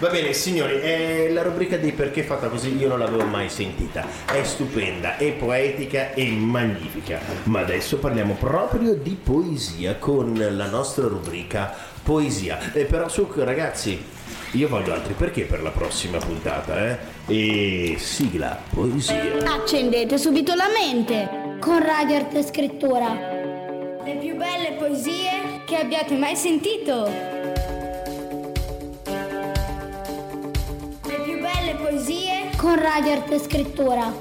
[0.00, 4.06] Va bene, signori, eh, la rubrica dei perché fatta così io non l'avevo mai sentita.
[4.24, 7.20] È stupenda, è poetica e magnifica.
[7.44, 12.72] Ma adesso parliamo proprio di poesia con la nostra rubrica Poesia.
[12.72, 14.02] Eh, però su ragazzi,
[14.52, 16.98] io voglio altri perché per la prossima puntata, eh?
[17.26, 19.36] E sigla poesia.
[19.44, 23.08] Accendete subito la mente con Radio Arte e Scrittura.
[24.02, 27.39] Le più belle poesie che abbiate mai sentito.
[32.60, 34.12] Con Radio Arte Scrittura.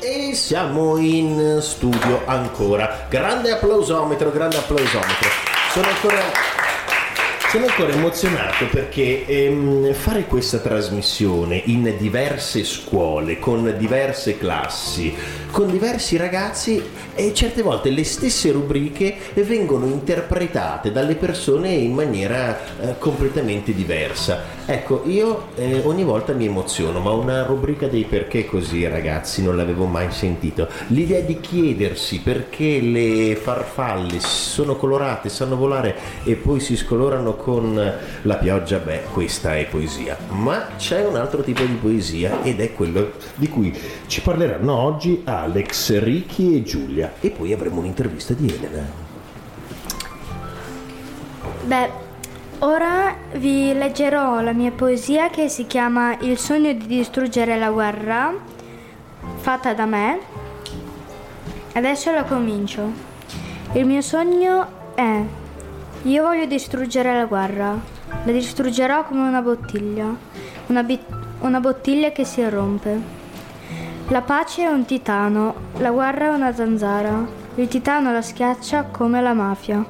[0.00, 3.04] E siamo in studio ancora.
[3.10, 5.28] Grande applausometro, grande applausometro.
[5.72, 6.55] Sono ancora.
[7.48, 15.14] Sono ancora emozionato perché ehm, fare questa trasmissione in diverse scuole, con diverse classi,
[15.52, 16.82] con diversi ragazzi
[17.14, 24.54] e certe volte le stesse rubriche vengono interpretate dalle persone in maniera eh, completamente diversa.
[24.66, 29.56] Ecco, io eh, ogni volta mi emoziono, ma una rubrica dei perché così ragazzi non
[29.56, 30.68] l'avevo mai sentito.
[30.88, 37.92] L'idea di chiedersi perché le farfalle sono colorate, sanno volare e poi si scolorano con
[38.22, 40.16] la pioggia, beh, questa è poesia.
[40.28, 43.76] Ma c'è un altro tipo di poesia ed è quello di cui
[44.06, 47.14] ci parleranno oggi Alex, Ricky e Giulia.
[47.20, 49.04] E poi avremo un'intervista di Elena.
[51.64, 51.90] Beh,
[52.60, 58.34] ora vi leggerò la mia poesia che si chiama Il sogno di distruggere la guerra,
[59.36, 60.18] fatta da me.
[61.72, 62.90] Adesso la comincio.
[63.72, 65.20] Il mio sogno è
[66.06, 67.76] io voglio distruggere la guerra.
[68.24, 70.14] La distruggerò come una bottiglia.
[70.66, 71.04] Una, bi-
[71.40, 73.24] una bottiglia che si rompe.
[74.08, 77.26] La pace è un titano, la guerra è una zanzara.
[77.56, 79.84] Il titano la schiaccia come la mafia.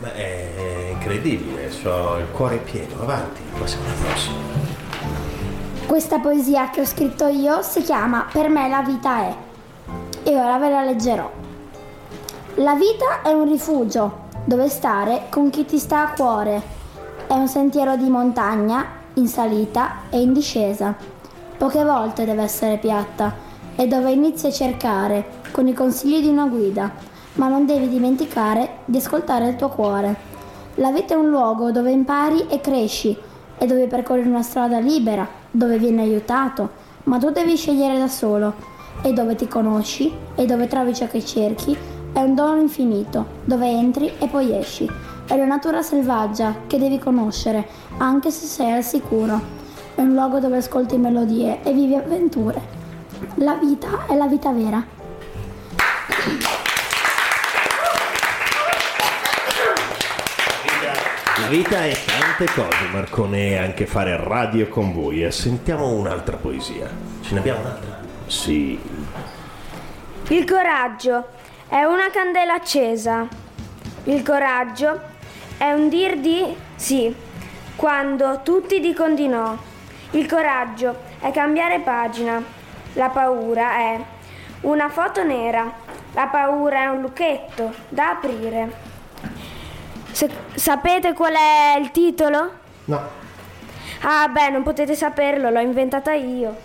[0.00, 3.00] Ma è incredibile, ho il cuore pieno.
[3.00, 4.67] Avanti, passiamo alla prossima.
[5.88, 9.34] Questa poesia che ho scritto io si chiama Per me la vita è.
[10.22, 11.30] E ora ve la leggerò.
[12.56, 16.60] La vita è un rifugio dove stare con chi ti sta a cuore.
[17.26, 18.84] È un sentiero di montagna,
[19.14, 20.94] in salita e in discesa.
[21.56, 23.34] Poche volte deve essere piatta
[23.74, 26.92] e dove inizi a cercare con i consigli di una guida,
[27.36, 30.14] ma non devi dimenticare di ascoltare il tuo cuore.
[30.74, 33.16] La vita è un luogo dove impari e cresci
[33.56, 36.70] e dove percorri una strada libera, dove vieni aiutato,
[37.04, 38.54] ma tu devi scegliere da solo
[39.02, 41.76] e dove ti conosci e dove trovi ciò che cerchi
[42.12, 44.90] è un dono infinito, dove entri e poi esci.
[45.26, 47.66] È la natura selvaggia che devi conoscere,
[47.98, 49.40] anche se sei al sicuro.
[49.94, 52.60] È un luogo dove ascolti melodie e vivi avventure.
[53.36, 54.84] La vita è la vita vera.
[61.40, 61.92] La vita è
[62.38, 65.24] tante cose, Marcone, anche fare radio con voi.
[65.24, 66.88] E Sentiamo un'altra poesia.
[67.20, 67.98] Ce ne abbiamo un'altra?
[68.26, 68.80] Sì.
[70.28, 71.26] Il coraggio
[71.66, 73.26] è una candela accesa.
[74.04, 75.00] Il coraggio
[75.56, 77.12] è un dir di sì
[77.74, 79.58] quando tutti dicono di no.
[80.12, 82.40] Il coraggio è cambiare pagina.
[82.92, 84.00] La paura è
[84.60, 85.70] una foto nera.
[86.12, 88.87] La paura è un lucchetto da aprire.
[90.18, 92.50] Se- sapete qual è il titolo?
[92.86, 93.08] No.
[94.00, 96.56] Ah, beh, non potete saperlo, l'ho inventata io.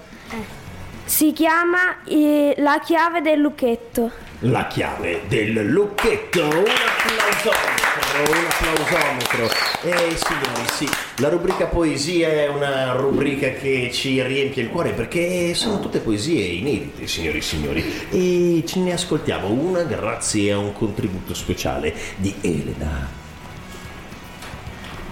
[1.05, 4.09] Si chiama eh, La chiave del lucchetto.
[4.39, 6.41] La chiave del lucchetto.
[6.41, 9.45] Un applausometro, un applausometro.
[9.83, 15.53] Eh signori, sì, la rubrica poesia è una rubrica che ci riempie il cuore perché
[15.53, 18.07] sono tutte poesie inedite, signori e signori.
[18.09, 23.21] E ce ne ascoltiamo una grazie a un contributo speciale di Elena.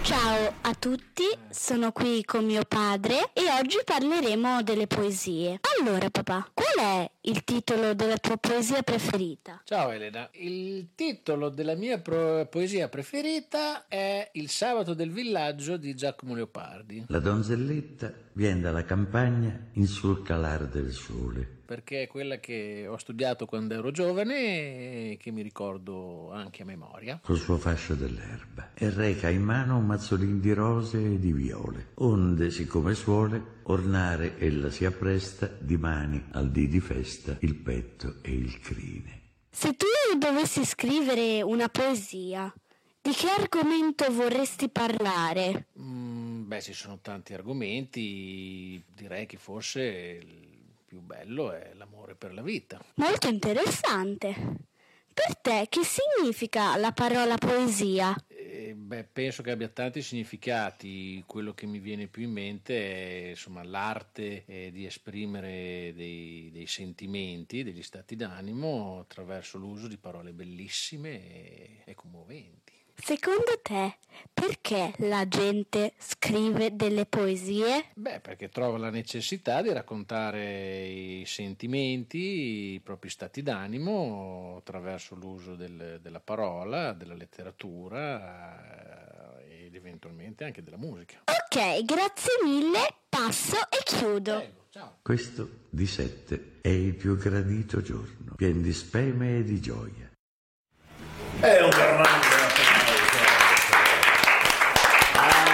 [0.04, 5.60] Ciao a tutti, sono qui con mio padre e oggi parleremo delle poesie.
[5.80, 9.62] Allora papà, qual è il titolo della tua poesia preferita?
[9.64, 15.93] Ciao Elena, il titolo della mia pro- poesia preferita è Il sabato del villaggio di
[15.93, 21.60] Giacomo Leopardi, La donzelletta viene dalla campagna in sul calare del sole.
[21.72, 26.65] Perché è quella che ho studiato quando ero giovane e che mi ricordo anche a
[26.65, 27.22] memoria.
[27.24, 31.91] col suo fascio dell'erba e reca in mano un mazzolin di rose e di viole,
[31.99, 38.17] onde, siccome suole, ornare ella si appresta di mani al dì di festa il petto
[38.22, 39.22] e il crine.
[39.49, 39.86] Se tu
[40.17, 42.53] dovessi scrivere una poesia,
[43.01, 45.67] di che argomento vorresti parlare?
[45.80, 50.51] Mm, beh, ci sono tanti argomenti, direi che forse
[50.92, 52.84] più bello è l'amore per la vita.
[52.96, 54.36] Molto interessante.
[55.14, 58.14] Per te che significa la parola poesia?
[58.28, 61.24] Eh, beh, penso che abbia tanti significati.
[61.26, 66.68] Quello che mi viene più in mente è insomma, l'arte eh, di esprimere dei, dei
[66.68, 72.61] sentimenti, degli stati d'animo attraverso l'uso di parole bellissime e, e commoventi.
[73.04, 73.97] Secondo te,
[74.32, 77.86] perché la gente scrive delle poesie?
[77.95, 85.56] Beh, perché trova la necessità di raccontare i sentimenti, i propri stati d'animo attraverso l'uso
[85.56, 91.24] del- della parola, della letteratura eh, ed eventualmente anche della musica.
[91.26, 94.60] Ok, grazie mille, passo e chiudo.
[95.02, 100.10] Questo di sette è il più gradito giorno, pien di speme e di gioia.
[101.41, 102.39] È un grande applauso.
[105.14, 105.45] Ah,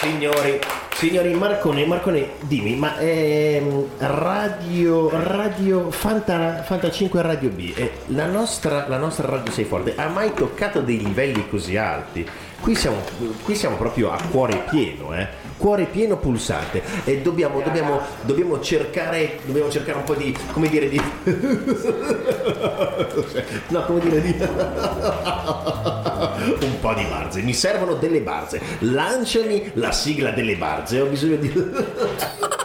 [0.00, 0.60] Signori,
[0.94, 8.26] signori Marcone, Marcone, dimmi, ma ehm, Radio, Radio Fanta, Fanta 5 Radio B, eh, la,
[8.26, 12.24] nostra, la nostra Radio Sei Forte ha mai toccato dei livelli così alti?
[12.60, 12.96] Qui siamo,
[13.44, 15.28] qui siamo proprio a cuore pieno, eh?
[15.56, 16.82] Cuore pieno pulsante.
[17.04, 21.00] E dobbiamo, dobbiamo, dobbiamo, cercare, dobbiamo cercare un po' di, come dire, di...
[23.68, 24.36] no, come dire, di...
[26.60, 31.36] un po' di barze, mi servono delle barze, lanciami la sigla delle barze, ho bisogno
[31.36, 31.52] di...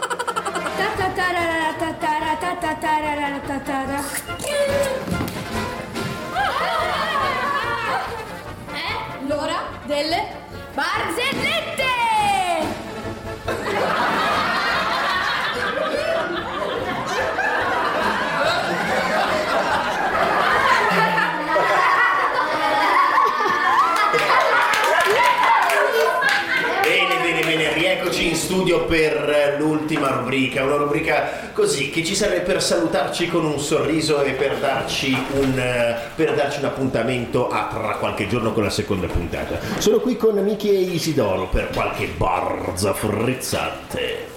[30.34, 35.16] rubrica, una rubrica così che ci serve per salutarci con un sorriso e per darci
[35.34, 39.58] un, eh, per darci un appuntamento a tra qualche giorno con la seconda puntata.
[39.78, 44.32] Sono qui con Miki e Isidoro per qualche barza frizzante.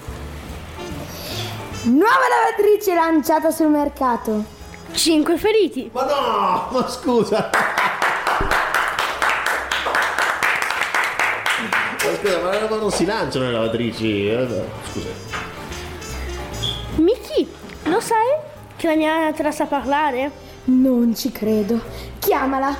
[1.84, 4.44] Nuova lavatrice lanciata sul mercato.
[4.92, 5.90] 5 feriti.
[5.94, 7.50] Ma no, ma scusa.
[12.04, 12.40] Ma scusa,
[12.70, 14.28] ma non si lanciano le lavatrici.
[14.30, 14.48] eh,
[14.92, 15.37] Scusa.
[17.90, 18.36] Lo sai
[18.76, 20.30] che la mia anatra sa parlare?
[20.66, 21.82] Non ci credo.
[22.20, 22.76] Chiamala.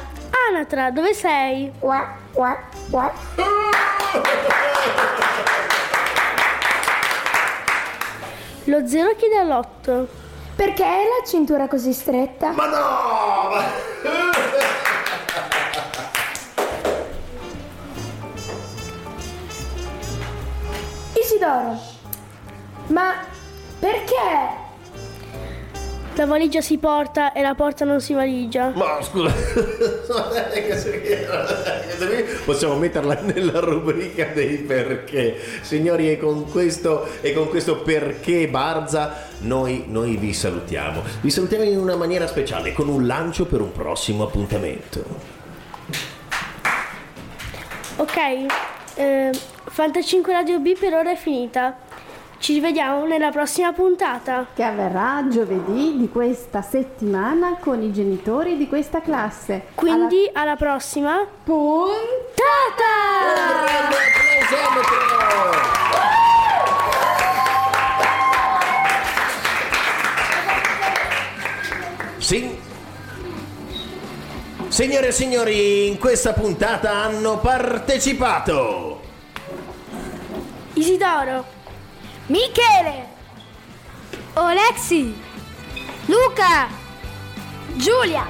[0.50, 1.72] Anatra, dove sei?
[1.80, 2.58] Qua, qua,
[2.90, 3.14] qua.
[8.66, 10.08] Lo zero chiede all'otto.
[10.56, 12.52] Perché è la cintura così stretta?
[12.52, 13.86] Ma no!
[21.14, 21.80] Isidoro,
[22.88, 23.14] ma
[23.80, 24.57] perché
[26.18, 28.72] La valigia si porta e la porta non si valigia.
[28.74, 29.32] Ma scusa,
[32.44, 35.40] possiamo metterla nella rubrica dei perché.
[35.62, 41.04] Signori, e con questo, e con questo perché Barza, noi, noi vi salutiamo.
[41.22, 45.04] Vi salutiamo in una maniera speciale, con un lancio per un prossimo appuntamento.
[47.98, 48.18] Ok,
[48.96, 49.30] eh,
[49.66, 51.86] Fantacinque Radio B per ora è finita.
[52.40, 54.48] Ci rivediamo nella prossima puntata.
[54.54, 59.68] Che avverrà giovedì di questa settimana con i genitori di questa classe.
[59.76, 61.96] Quindi alla, prossima puntata!
[72.18, 72.66] Sì.
[74.68, 79.06] Signore e signori, in questa puntata hanno partecipato
[80.78, 81.44] Isidoro,
[82.30, 83.06] Michele,
[84.36, 85.16] Olexi,
[86.08, 86.68] Luca,
[87.78, 88.28] Giulia,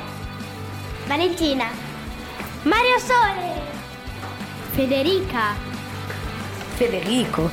[1.07, 1.65] Valentina,
[2.63, 3.59] Mario Sole,
[4.75, 5.55] Federica,
[6.75, 7.49] Federico,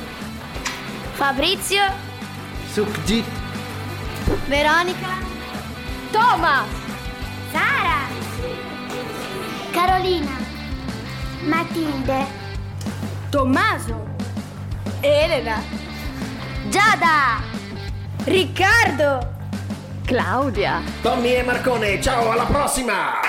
[1.15, 1.81] Fabrizio,
[2.71, 3.25] Sukjit,
[4.47, 5.17] Veronica,
[6.11, 6.67] Thomas,
[7.51, 8.07] Sara,
[9.73, 10.37] Carolina,
[11.41, 12.27] Matilde,
[13.31, 13.95] Tommaso,
[15.01, 15.84] Elena,
[16.69, 17.41] Giada,
[18.23, 19.33] Riccardo,
[20.05, 20.81] Claudia.
[21.01, 22.01] Tommy e Marcone.
[22.01, 23.19] Ciao, alla prossima!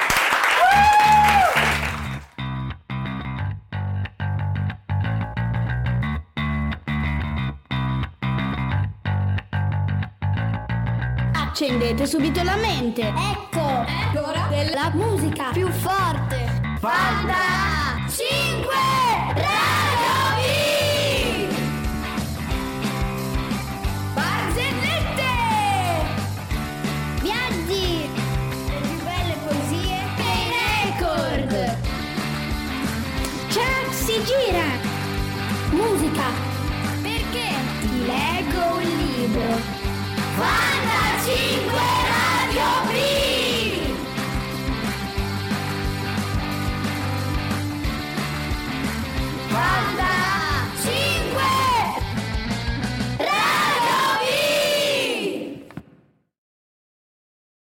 [11.32, 13.02] Accendete subito la mente.
[13.02, 16.76] Ecco, l'ora della musica più forte.
[16.78, 17.34] Fanta
[18.08, 18.95] 5
[40.46, 41.65] Perché ti leggo